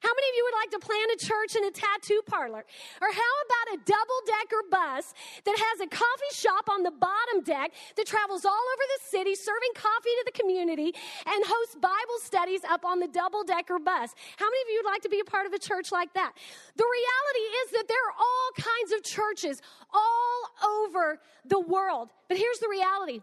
How 0.01 0.13
many 0.13 0.29
of 0.29 0.35
you 0.37 0.45
would 0.45 0.59
like 0.61 0.73
to 0.77 0.81
plant 0.85 1.09
a 1.17 1.19
church 1.25 1.57
in 1.57 1.65
a 1.65 1.73
tattoo 1.73 2.21
parlor? 2.27 2.65
Or 3.01 3.09
how 3.09 3.35
about 3.49 3.67
a 3.75 3.79
double 3.89 4.21
decker 4.29 4.63
bus 4.71 5.15
that 5.45 5.57
has 5.57 5.81
a 5.81 5.89
coffee 5.89 6.33
shop 6.33 6.69
on 6.69 6.83
the 6.83 6.91
bottom 6.91 7.41
deck 7.43 7.73
that 7.97 8.07
travels 8.07 8.45
all 8.45 8.53
over 8.53 8.85
the 8.93 9.01
city 9.09 9.35
serving 9.35 9.73
coffee 9.75 10.13
to 10.21 10.25
the 10.27 10.37
community 10.37 10.93
and 11.25 11.39
hosts 11.45 11.77
Bible 11.81 12.21
studies 12.21 12.61
up 12.69 12.85
on 12.85 13.01
the 13.01 13.09
double 13.09 13.43
decker 13.43 13.79
bus? 13.79 14.13
How 14.37 14.47
many 14.47 14.63
of 14.63 14.69
you 14.69 14.83
would 14.85 14.91
like 14.91 15.03
to 15.03 15.09
be 15.09 15.21
a 15.21 15.25
part 15.25 15.47
of 15.47 15.53
a 15.55 15.59
church 15.59 15.91
like 15.91 16.13
that? 16.13 16.33
The 16.77 16.85
reality 16.85 17.47
is 17.65 17.71
that 17.81 17.89
there 17.89 18.05
are 18.05 18.17
all 18.21 18.49
kinds 18.57 18.93
of 18.93 19.03
churches 19.03 19.63
all 19.95 20.85
over 20.85 21.21
the 21.47 21.61
world. 21.61 22.13
But 22.29 22.37
here's 22.37 22.59
the 22.59 22.69
reality 22.69 23.23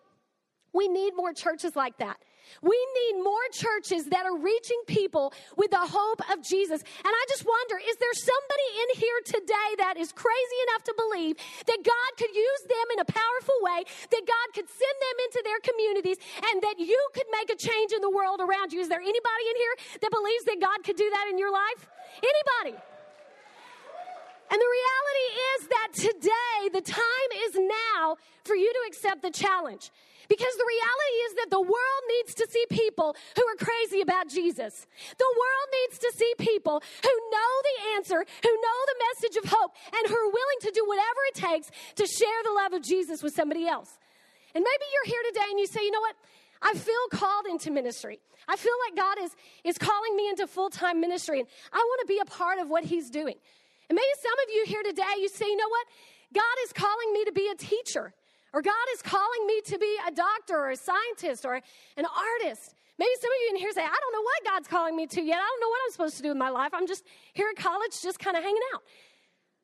we 0.73 0.87
need 0.87 1.13
more 1.15 1.33
churches 1.33 1.75
like 1.75 1.97
that. 1.99 2.17
We 2.61 2.75
need 2.75 3.23
more 3.23 3.47
churches 3.51 4.05
that 4.05 4.25
are 4.25 4.37
reaching 4.37 4.81
people 4.87 5.33
with 5.57 5.71
the 5.71 5.81
hope 5.83 6.21
of 6.31 6.41
Jesus. 6.41 6.81
And 6.81 7.11
I 7.11 7.23
just 7.29 7.45
wonder 7.45 7.79
is 7.79 7.97
there 7.97 8.13
somebody 8.13 8.67
in 8.81 8.89
here 8.99 9.19
today 9.25 9.69
that 9.79 9.97
is 9.97 10.11
crazy 10.11 10.59
enough 10.69 10.83
to 10.83 10.93
believe 10.97 11.35
that 11.67 11.79
God 11.83 12.09
could 12.17 12.33
use 12.35 12.63
them 12.67 12.87
in 12.93 12.99
a 12.99 13.05
powerful 13.05 13.57
way, 13.61 13.83
that 13.83 14.23
God 14.25 14.47
could 14.53 14.69
send 14.69 14.97
them 14.99 15.17
into 15.27 15.41
their 15.43 15.59
communities, 15.59 16.17
and 16.51 16.61
that 16.61 16.79
you 16.79 16.99
could 17.13 17.27
make 17.31 17.49
a 17.49 17.55
change 17.55 17.91
in 17.91 18.01
the 18.01 18.11
world 18.11 18.41
around 18.41 18.71
you? 18.73 18.79
Is 18.81 18.89
there 18.89 19.01
anybody 19.01 19.45
in 19.49 19.57
here 19.57 19.75
that 20.01 20.11
believes 20.11 20.43
that 20.45 20.59
God 20.59 20.83
could 20.83 20.95
do 20.95 21.09
that 21.09 21.27
in 21.29 21.37
your 21.37 21.51
life? 21.51 21.87
Anybody? 22.21 22.77
And 24.51 24.61
the 24.61 24.71
reality 24.79 25.29
is 25.49 25.67
that 25.67 25.89
today, 25.93 26.69
the 26.73 26.81
time 26.81 27.29
is 27.47 27.55
now 27.55 28.17
for 28.43 28.55
you 28.55 28.71
to 28.71 28.79
accept 28.87 29.21
the 29.21 29.31
challenge. 29.31 29.89
Because 30.29 30.55
the 30.55 30.65
reality 30.67 31.17
is 31.27 31.33
that 31.35 31.49
the 31.51 31.61
world 31.61 32.03
needs 32.17 32.33
to 32.35 32.47
see 32.49 32.65
people 32.69 33.15
who 33.35 33.43
are 33.43 33.59
crazy 33.59 34.01
about 34.01 34.29
Jesus. 34.29 34.87
The 35.17 35.33
world 35.35 35.67
needs 35.81 35.99
to 35.99 36.11
see 36.15 36.33
people 36.39 36.81
who 37.03 37.15
know 37.31 37.51
the 37.63 37.77
answer, 37.95 38.19
who 38.19 38.53
know 38.53 38.79
the 38.87 38.99
message 39.11 39.37
of 39.43 39.45
hope, 39.51 39.71
and 39.91 40.07
who 40.07 40.15
are 40.15 40.31
willing 40.31 40.61
to 40.61 40.71
do 40.71 40.85
whatever 40.87 41.21
it 41.29 41.35
takes 41.35 41.71
to 41.95 42.05
share 42.07 42.39
the 42.43 42.53
love 42.53 42.73
of 42.73 42.81
Jesus 42.81 43.21
with 43.21 43.33
somebody 43.33 43.67
else. 43.67 43.97
And 44.55 44.63
maybe 44.63 44.85
you're 44.93 45.13
here 45.13 45.23
today 45.31 45.47
and 45.49 45.59
you 45.59 45.67
say, 45.67 45.81
you 45.83 45.91
know 45.91 46.01
what? 46.01 46.15
I 46.61 46.73
feel 46.73 47.07
called 47.11 47.45
into 47.47 47.71
ministry. 47.71 48.19
I 48.47 48.55
feel 48.55 48.73
like 48.87 48.95
God 48.95 49.23
is, 49.23 49.35
is 49.63 49.77
calling 49.77 50.15
me 50.15 50.29
into 50.29 50.47
full 50.47 50.69
time 50.69 50.99
ministry, 51.01 51.39
and 51.39 51.47
I 51.71 51.77
want 51.77 52.01
to 52.01 52.07
be 52.07 52.19
a 52.19 52.25
part 52.25 52.59
of 52.59 52.69
what 52.69 52.83
He's 52.83 53.09
doing. 53.09 53.35
And 53.89 53.95
maybe 53.95 54.05
some 54.21 54.33
of 54.33 54.53
you 54.53 54.63
here 54.65 54.83
today, 54.83 55.03
you 55.19 55.29
say, 55.29 55.45
you 55.45 55.57
know 55.57 55.69
what? 55.69 55.87
God 56.33 56.55
is 56.65 56.73
calling 56.73 57.13
me 57.13 57.25
to 57.25 57.31
be 57.31 57.49
a 57.49 57.55
teacher. 57.55 58.13
Or 58.53 58.61
God 58.61 58.85
is 58.93 59.01
calling 59.01 59.47
me 59.47 59.61
to 59.65 59.79
be 59.79 59.97
a 60.07 60.11
doctor 60.11 60.55
or 60.55 60.69
a 60.71 60.77
scientist 60.77 61.43
or 61.43 61.55
an 61.55 62.05
artist. 62.05 62.75
Maybe 62.99 63.11
some 63.19 63.31
of 63.31 63.37
you 63.41 63.49
in 63.49 63.55
here 63.57 63.71
say, 63.71 63.81
I 63.81 63.85
don't 63.85 64.13
know 64.13 64.21
what 64.21 64.45
God's 64.45 64.67
calling 64.67 64.95
me 64.95 65.07
to 65.07 65.21
yet. 65.21 65.37
I 65.37 65.47
don't 65.47 65.61
know 65.61 65.69
what 65.69 65.79
I'm 65.85 65.91
supposed 65.91 66.17
to 66.17 66.23
do 66.23 66.31
in 66.31 66.37
my 66.37 66.49
life. 66.49 66.71
I'm 66.73 66.87
just 66.87 67.03
here 67.33 67.47
at 67.49 67.61
college, 67.61 67.99
just 68.01 68.19
kind 68.19 68.37
of 68.37 68.43
hanging 68.43 68.61
out. 68.75 68.83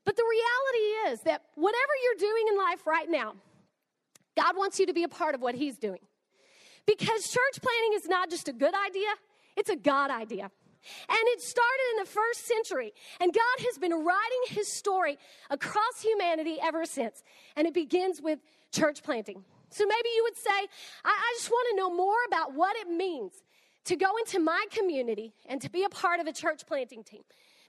But 0.06 0.16
the 0.16 0.24
reality 0.24 1.14
is 1.14 1.22
that 1.22 1.44
whatever 1.54 1.94
you're 2.04 2.30
doing 2.30 2.48
in 2.50 2.58
life 2.58 2.88
right 2.88 3.08
now, 3.08 3.36
God 4.36 4.58
wants 4.58 4.80
you 4.80 4.88
to 4.88 4.94
be 4.94 5.04
a 5.04 5.08
part 5.08 5.36
of 5.36 5.42
what 5.42 5.54
He's 5.54 5.78
doing. 5.78 6.00
Because 6.88 7.30
church 7.30 7.62
planting 7.62 7.94
is 7.94 8.08
not 8.08 8.32
just 8.32 8.48
a 8.48 8.54
good 8.54 8.74
idea, 8.74 9.10
it's 9.56 9.70
a 9.70 9.76
God 9.76 10.10
idea. 10.10 10.50
And 11.08 11.20
it 11.28 11.42
started 11.42 11.86
in 11.92 12.04
the 12.04 12.10
first 12.10 12.46
century. 12.46 12.94
And 13.20 13.34
God 13.34 13.66
has 13.66 13.78
been 13.78 13.94
writing 13.94 14.44
his 14.48 14.72
story 14.72 15.18
across 15.50 16.02
humanity 16.02 16.58
ever 16.62 16.86
since. 16.86 17.24
And 17.56 17.68
it 17.68 17.74
begins 17.74 18.22
with 18.22 18.40
church 18.72 19.04
planting. 19.04 19.44
So 19.70 19.86
maybe 19.86 20.10
you 20.16 20.24
would 20.24 20.38
say, 20.38 20.68
I, 21.06 21.10
I 21.10 21.34
just 21.38 21.50
want 21.50 21.68
to 21.72 21.76
know 21.76 21.94
more 21.96 22.18
about 22.28 22.54
what 22.54 22.76
it 22.78 22.90
means 22.90 23.34
to 23.86 23.96
go 23.96 24.18
into 24.18 24.40
my 24.40 24.66
community 24.72 25.34
and 25.48 25.62
to 25.62 25.70
be 25.70 25.84
a 25.84 25.90
part 25.90 26.20
of 26.20 26.28
a 26.28 26.34
church 26.34 26.66
planting 26.66 27.04
team. 27.04 27.22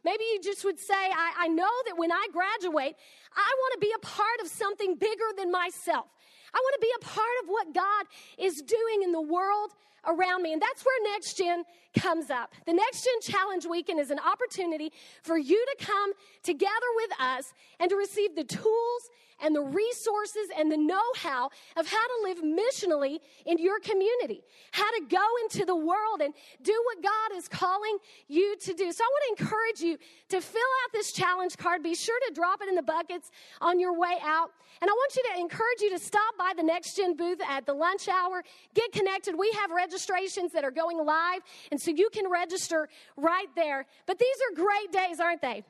Maybe 0.04 0.24
you 0.32 0.40
just 0.42 0.64
would 0.64 0.78
say, 0.78 0.94
I, 0.94 1.32
I 1.40 1.48
know 1.48 1.70
that 1.86 1.98
when 1.98 2.10
I 2.10 2.26
graduate, 2.32 2.96
I 3.36 3.54
want 3.58 3.72
to 3.74 3.78
be 3.80 3.92
a 3.94 3.98
part 3.98 4.40
of 4.42 4.48
something 4.48 4.94
bigger 4.96 5.30
than 5.36 5.52
myself. 5.52 6.06
I 6.54 6.58
want 6.58 6.74
to 6.80 6.80
be 6.80 6.92
a 6.96 7.04
part 7.04 7.36
of 7.42 7.48
what 7.48 7.74
God 7.74 8.06
is 8.38 8.62
doing 8.62 9.02
in 9.02 9.12
the 9.12 9.20
world 9.20 9.72
around 10.06 10.42
me. 10.42 10.52
And 10.52 10.62
that's 10.62 10.84
where 10.84 11.12
Next 11.12 11.34
Gen 11.34 11.64
comes 11.98 12.30
up. 12.30 12.54
The 12.66 12.72
Next 12.72 13.04
Gen 13.04 13.20
Challenge 13.20 13.66
Weekend 13.66 14.00
is 14.00 14.10
an 14.10 14.18
opportunity 14.20 14.92
for 15.22 15.36
you 15.36 15.64
to 15.78 15.84
come 15.84 16.12
together 16.42 16.70
with 16.96 17.10
us 17.20 17.52
and 17.78 17.90
to 17.90 17.96
receive 17.96 18.36
the 18.36 18.44
tools 18.44 19.10
and 19.42 19.54
the 19.54 19.62
resources 19.62 20.48
and 20.56 20.70
the 20.70 20.76
know 20.76 21.00
how 21.16 21.50
of 21.76 21.86
how 21.86 22.06
to 22.06 22.22
live 22.22 22.38
missionally 22.38 23.18
in 23.46 23.58
your 23.58 23.80
community, 23.80 24.42
how 24.72 24.88
to 24.90 25.02
go 25.08 25.24
into 25.42 25.64
the 25.64 25.74
world 25.74 26.20
and 26.22 26.34
do 26.62 26.82
what 26.86 27.02
God 27.02 27.36
is 27.36 27.48
calling 27.48 27.98
you 28.28 28.56
to 28.60 28.74
do. 28.74 28.92
So 28.92 29.04
I 29.04 29.06
want 29.06 29.38
to 29.38 29.44
encourage 29.44 29.80
you 29.80 29.98
to 30.28 30.40
fill 30.40 30.60
out 30.60 30.92
this 30.92 31.12
challenge 31.12 31.56
card. 31.56 31.82
Be 31.82 31.94
sure 31.94 32.18
to 32.28 32.34
drop 32.34 32.60
it 32.62 32.68
in 32.68 32.74
the 32.74 32.82
buckets 32.82 33.30
on 33.60 33.80
your 33.80 33.98
way 33.98 34.16
out. 34.22 34.50
And 34.80 34.88
I 34.88 34.92
want 34.92 35.16
you 35.16 35.24
to 35.34 35.40
encourage 35.40 35.80
you 35.80 35.90
to 35.90 35.98
stop 35.98 36.36
by 36.38 36.52
the 36.56 36.62
Next 36.62 36.96
Gen 36.96 37.16
booth 37.16 37.40
at 37.48 37.66
the 37.66 37.74
lunch 37.74 38.08
hour, 38.08 38.42
get 38.74 38.92
connected. 38.92 39.34
We 39.36 39.50
have 39.52 39.70
registrations 39.90 40.52
that 40.52 40.64
are 40.64 40.70
going 40.70 41.04
live, 41.04 41.42
and 41.72 41.80
so 41.80 41.90
you 41.90 42.08
can 42.12 42.30
register 42.30 42.88
right 43.16 43.48
there. 43.56 43.86
But 44.06 44.18
these 44.18 44.36
are 44.50 44.54
great 44.54 44.92
days, 44.92 45.18
aren't 45.18 45.42
they? 45.42 45.64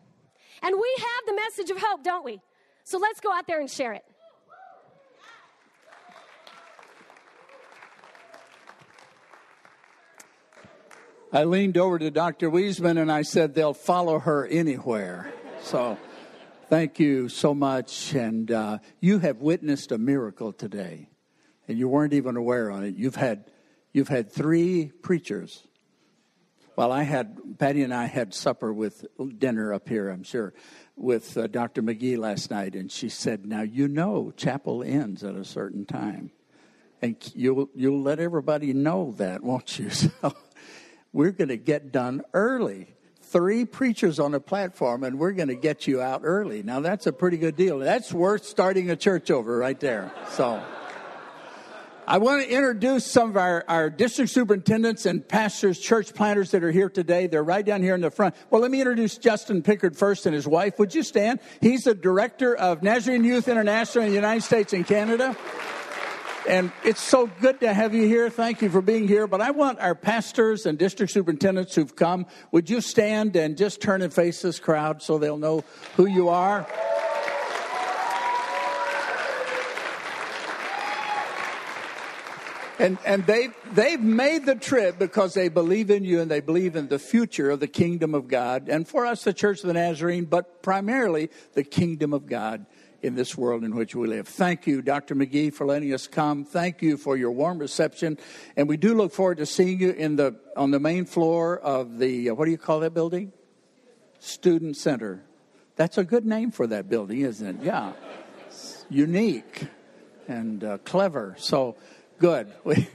And 0.63 0.77
we 0.77 0.95
have 0.99 1.27
the 1.27 1.35
message 1.35 1.71
of 1.71 1.79
hope, 1.83 2.05
don't 2.05 2.25
we? 2.25 2.41
So 2.85 2.99
let's 2.99 3.21
go 3.21 3.33
out 3.33 3.47
there 3.47 3.61
and 3.61 3.71
share 3.71 3.95
it. 3.95 4.05
I 11.33 11.45
leaned 11.45 11.79
over 11.79 11.99
to 11.99 12.11
Dr. 12.11 12.51
Wiesman 12.51 13.01
and 13.01 13.11
I 13.11 13.23
said, 13.23 13.55
they'll 13.55 13.73
follow 13.73 14.19
her 14.19 14.47
anywhere. 14.47 15.33
So 15.63 15.97
thank 16.69 16.99
you 16.99 17.29
so 17.29 17.55
much. 17.55 18.13
And 18.15 18.51
uh, 18.51 18.79
you 18.99 19.21
have 19.21 19.37
witnessed 19.37 19.93
a 19.93 19.99
miracle 19.99 20.53
today, 20.53 21.09
and 21.69 21.79
you 21.79 21.89
weren't 21.89 22.15
even 22.15 22.37
aware 22.37 22.73
on 22.73 22.83
it. 22.83 22.97
You've 22.97 23.15
had, 23.15 23.45
you've 23.93 24.09
had 24.09 24.31
three 24.31 24.93
preachers. 25.03 25.67
Well, 26.77 26.93
I 26.93 27.03
had, 27.03 27.59
Patty 27.59 27.83
and 27.83 27.93
I 27.93 28.07
had 28.07 28.33
supper 28.33 28.73
with 28.73 29.05
dinner 29.39 29.75
up 29.75 29.89
here, 29.89 30.09
I'm 30.09 30.23
sure 30.23 30.55
with 31.01 31.37
uh, 31.37 31.47
Dr. 31.47 31.83
McGee 31.83 32.19
last 32.19 32.51
night, 32.51 32.75
and 32.75 32.93
she 32.93 33.09
said, 33.09 33.47
"Now 33.47 33.63
you 33.63 33.89
know 33.89 34.33
chapel 34.37 34.83
ends 34.83 35.25
at 35.25 35.35
a 35.35 35.45
certain 35.45 35.87
time, 35.87 36.31
and 37.01 37.17
you'll 37.35 37.71
you'll 37.75 38.03
let 38.03 38.21
everybody 38.21 38.73
know 38.73 39.15
that, 39.17 39.43
won't 39.43 39.79
you?" 39.79 39.91
So 40.23 40.35
we're 41.13 41.33
going 41.33 41.49
to 41.49 41.57
get 41.57 41.91
done 41.91 42.23
early. 42.35 42.95
three 43.23 43.65
preachers 43.65 44.19
on 44.19 44.35
a 44.35 44.41
platform, 44.41 45.05
and 45.05 45.19
we're 45.19 45.33
going 45.33 45.49
to 45.49 45.55
get 45.55 45.87
you 45.87 46.01
out 46.01 46.23
early. 46.25 46.63
Now, 46.65 46.81
that's 46.81 47.07
a 47.07 47.13
pretty 47.13 47.37
good 47.37 47.57
deal. 47.57 47.79
That's 47.79 48.13
worth 48.13 48.45
starting 48.45 48.91
a 48.91 48.97
church 48.97 49.31
over 49.31 49.57
right 49.57 49.79
there. 49.79 50.13
So. 50.31 50.63
I 52.11 52.19
want 52.19 52.43
to 52.43 52.51
introduce 52.51 53.07
some 53.07 53.31
of 53.31 53.37
our, 53.37 53.65
our 53.69 53.89
district 53.89 54.33
superintendents 54.33 55.07
and 55.07 55.27
pastors, 55.27 55.79
church 55.79 56.13
planters 56.13 56.51
that 56.51 56.65
are 56.65 56.73
here 56.73 56.91
today. 56.91 57.29
They're 57.29 57.45
right 57.45 57.65
down 57.65 57.85
here 57.85 57.95
in 57.95 58.01
the 58.01 58.11
front. 58.11 58.35
Well, 58.51 58.61
let 58.61 58.73
me 58.73 58.81
introduce 58.81 59.17
Justin 59.17 59.63
Pickard 59.63 59.97
first 59.97 60.27
and 60.27 60.35
his 60.35 60.45
wife. 60.45 60.77
Would 60.81 60.93
you 60.93 61.05
stand? 61.05 61.39
He's 61.61 61.85
the 61.85 61.95
director 61.95 62.57
of 62.57 62.83
Nazarene 62.83 63.23
Youth 63.23 63.47
International 63.47 64.03
in 64.03 64.11
the 64.11 64.17
United 64.17 64.43
States 64.43 64.73
and 64.73 64.85
Canada. 64.85 65.37
And 66.49 66.73
it's 66.83 67.01
so 67.01 67.31
good 67.41 67.61
to 67.61 67.73
have 67.73 67.95
you 67.95 68.09
here. 68.09 68.29
Thank 68.29 68.61
you 68.61 68.71
for 68.71 68.83
being 68.83 69.07
here. 69.07 69.29
But 69.29 69.41
I 69.41 69.53
want 69.53 69.79
our 69.79 69.95
pastors 69.95 70.67
and 70.67 70.77
district 70.77 71.13
superintendents 71.13 71.77
who've 71.77 71.95
come, 71.95 72.27
would 72.51 72.69
you 72.69 72.81
stand 72.81 73.37
and 73.37 73.57
just 73.57 73.81
turn 73.81 74.03
and 74.03 74.13
face 74.13 74.43
this 74.43 74.59
crowd 74.59 75.01
so 75.01 75.19
they'll 75.19 75.39
know 75.39 75.63
who 75.95 76.07
you 76.07 76.29
are? 76.29 76.67
And, 82.81 82.97
and 83.05 83.27
they, 83.27 83.49
they've 83.75 84.01
made 84.01 84.47
the 84.47 84.55
trip 84.55 84.99
because 84.99 85.35
they 85.35 85.51
believe 85.51 85.91
in 85.91 86.03
you 86.03 86.23
and 86.23 86.31
they 86.31 86.41
believe 86.41 86.77
in 86.77 86.89
the 86.89 86.99
future 86.99 87.51
of 87.51 87.61
the 87.61 87.69
kingdom 87.69 88.15
of 88.15 88.27
God. 88.27 88.71
And 88.71 88.89
for 88.89 89.05
us, 89.05 89.23
the 89.23 89.35
Church 89.35 89.61
of 89.61 89.67
the 89.67 89.75
Nazarene, 89.75 90.25
but 90.25 90.63
primarily 90.63 91.29
the 91.53 91.63
kingdom 91.63 92.15
of 92.15 92.27
God 92.27 92.65
in 93.03 93.17
this 93.17 93.37
world 93.37 93.65
in 93.65 93.77
which 93.77 93.95
we 93.95 94.09
live. 94.09 94.27
Thank 94.27 94.67
you, 94.67 94.81
Dr. 94.81 95.15
McGee, 95.15 95.53
for 95.53 95.67
letting 95.67 95.93
us 95.93 96.07
come. 96.07 96.47
Thank 96.47 96.81
you 96.81 96.97
for 96.97 97.19
your 97.19 97.33
warm 97.33 97.59
reception. 97.59 98.17
And 98.57 98.67
we 98.67 98.79
do 98.79 98.95
look 98.95 99.13
forward 99.13 99.37
to 99.39 99.47
seeing 99.47 99.79
you 99.79 99.91
in 99.91 100.17
the, 100.17 100.37
on 100.57 100.71
the 100.71 100.81
main 100.81 101.05
floor 101.05 101.59
of 101.59 101.99
the, 101.99 102.31
uh, 102.31 102.35
what 102.35 102.47
do 102.47 102.51
you 102.51 102.59
call 102.59 102.81
that 102.81 102.95
building? 102.95 103.31
Student 104.21 104.79
Center. 104.79 105.23
That's 105.77 105.99
a 105.99 106.05
good 106.05 106.25
name 106.25 106.51
for 106.51 106.67
that 106.67 106.89
building, 106.89 107.21
isn't 107.21 107.61
it? 107.61 107.63
Yeah. 107.63 107.93
unique 108.89 109.67
and 110.29 110.65
uh, 110.65 110.79
clever. 110.79 111.35
So, 111.39 111.77
Good. 112.21 112.53
We, 112.65 112.87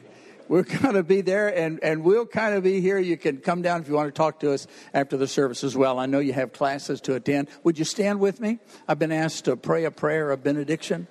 we're 0.48 0.62
going 0.62 0.94
to 0.94 1.02
be 1.02 1.22
there 1.22 1.48
and, 1.48 1.80
and 1.82 2.04
we'll 2.04 2.28
kind 2.28 2.54
of 2.54 2.62
be 2.62 2.80
here. 2.80 3.00
You 3.00 3.18
can 3.18 3.38
come 3.38 3.64
down 3.64 3.82
if 3.82 3.88
you 3.88 3.96
want 3.96 4.14
to 4.14 4.16
talk 4.16 4.42
to 4.42 4.52
us 4.54 4.68
after 4.94 5.18
the 5.18 5.28
service 5.28 5.64
as 5.64 5.76
well. 5.76 5.98
I 5.98 6.06
know 6.06 6.20
you 6.20 6.34
have 6.34 6.54
classes 6.54 7.02
to 7.02 7.16
attend. 7.16 7.48
Would 7.64 7.80
you 7.80 7.86
stand 7.86 8.20
with 8.20 8.40
me? 8.40 8.60
I've 8.88 9.00
been 9.00 9.12
asked 9.12 9.46
to 9.46 9.58
pray 9.58 9.86
a 9.86 9.90
prayer 9.90 10.30
of 10.30 10.44
benediction. 10.44 11.08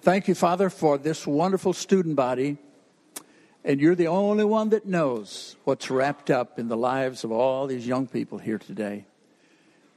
Thank 0.00 0.26
you, 0.26 0.34
Father, 0.34 0.70
for 0.70 0.96
this 0.96 1.26
wonderful 1.26 1.74
student 1.74 2.16
body. 2.16 2.56
And 3.62 3.78
you're 3.78 3.94
the 3.94 4.08
only 4.08 4.46
one 4.46 4.70
that 4.70 4.86
knows 4.86 5.56
what's 5.64 5.90
wrapped 5.90 6.30
up 6.30 6.58
in 6.58 6.68
the 6.68 6.76
lives 6.78 7.24
of 7.24 7.30
all 7.30 7.66
these 7.66 7.86
young 7.86 8.06
people 8.06 8.38
here 8.38 8.58
today. 8.58 9.04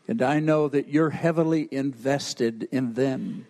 And 0.10 0.22
I 0.22 0.42
know 0.42 0.68
that 0.68 0.90
you're 0.90 1.12
heavily 1.12 1.70
invested 1.72 2.68
in 2.74 2.96
them. 2.96 3.48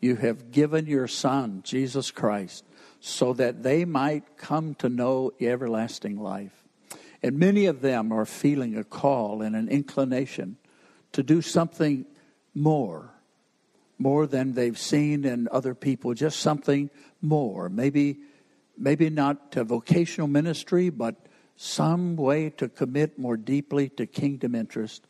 You 0.00 0.16
have 0.16 0.52
given 0.52 0.84
your 0.84 1.08
Son, 1.08 1.62
Jesus 1.64 2.10
Christ 2.10 2.64
so 3.04 3.32
that 3.32 3.64
they 3.64 3.84
might 3.84 4.36
come 4.36 4.76
to 4.76 4.88
know 4.88 5.32
everlasting 5.40 6.16
life. 6.16 6.62
And 7.20 7.36
many 7.36 7.66
of 7.66 7.80
them 7.80 8.12
are 8.12 8.24
feeling 8.24 8.76
a 8.76 8.84
call 8.84 9.42
and 9.42 9.56
an 9.56 9.68
inclination 9.68 10.56
to 11.10 11.24
do 11.24 11.42
something 11.42 12.06
more, 12.54 13.10
more 13.98 14.28
than 14.28 14.52
they've 14.52 14.78
seen 14.78 15.24
in 15.24 15.48
other 15.50 15.74
people, 15.74 16.14
just 16.14 16.38
something 16.38 16.90
more. 17.20 17.68
Maybe, 17.68 18.18
maybe 18.78 19.10
not 19.10 19.50
to 19.52 19.64
vocational 19.64 20.28
ministry, 20.28 20.88
but 20.88 21.26
some 21.56 22.14
way 22.14 22.50
to 22.50 22.68
commit 22.68 23.18
more 23.18 23.36
deeply 23.36 23.88
to 23.88 24.06
kingdom 24.06 24.54
interest. 24.54 25.08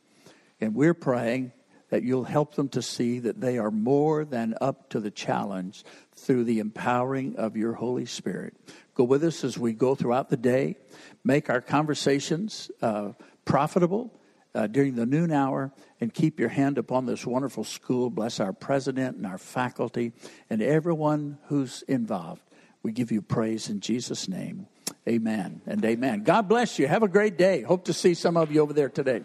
And 0.62 0.74
we're 0.74 0.94
praying 0.94 1.52
that 1.92 2.02
you'll 2.02 2.24
help 2.24 2.54
them 2.54 2.70
to 2.70 2.80
see 2.80 3.18
that 3.18 3.38
they 3.38 3.58
are 3.58 3.70
more 3.70 4.24
than 4.24 4.54
up 4.62 4.88
to 4.88 4.98
the 4.98 5.10
challenge 5.10 5.84
through 6.16 6.42
the 6.42 6.58
empowering 6.58 7.36
of 7.36 7.54
your 7.54 7.74
Holy 7.74 8.06
Spirit. 8.06 8.54
Go 8.94 9.04
with 9.04 9.22
us 9.22 9.44
as 9.44 9.58
we 9.58 9.74
go 9.74 9.94
throughout 9.94 10.30
the 10.30 10.38
day. 10.38 10.76
Make 11.22 11.50
our 11.50 11.60
conversations 11.60 12.70
uh, 12.80 13.12
profitable 13.44 14.10
uh, 14.54 14.68
during 14.68 14.94
the 14.94 15.04
noon 15.04 15.30
hour 15.30 15.70
and 16.00 16.14
keep 16.14 16.40
your 16.40 16.48
hand 16.48 16.78
upon 16.78 17.04
this 17.04 17.26
wonderful 17.26 17.62
school. 17.62 18.08
Bless 18.08 18.40
our 18.40 18.54
president 18.54 19.18
and 19.18 19.26
our 19.26 19.36
faculty 19.36 20.12
and 20.48 20.62
everyone 20.62 21.36
who's 21.48 21.82
involved. 21.82 22.40
We 22.82 22.92
give 22.92 23.12
you 23.12 23.20
praise 23.20 23.68
in 23.68 23.80
Jesus' 23.80 24.28
name. 24.28 24.66
Amen 25.06 25.60
and 25.66 25.84
amen. 25.84 26.22
God 26.22 26.48
bless 26.48 26.78
you. 26.78 26.88
Have 26.88 27.02
a 27.02 27.08
great 27.08 27.36
day. 27.36 27.60
Hope 27.60 27.84
to 27.84 27.92
see 27.92 28.14
some 28.14 28.38
of 28.38 28.50
you 28.50 28.62
over 28.62 28.72
there 28.72 28.88
today. 28.88 29.20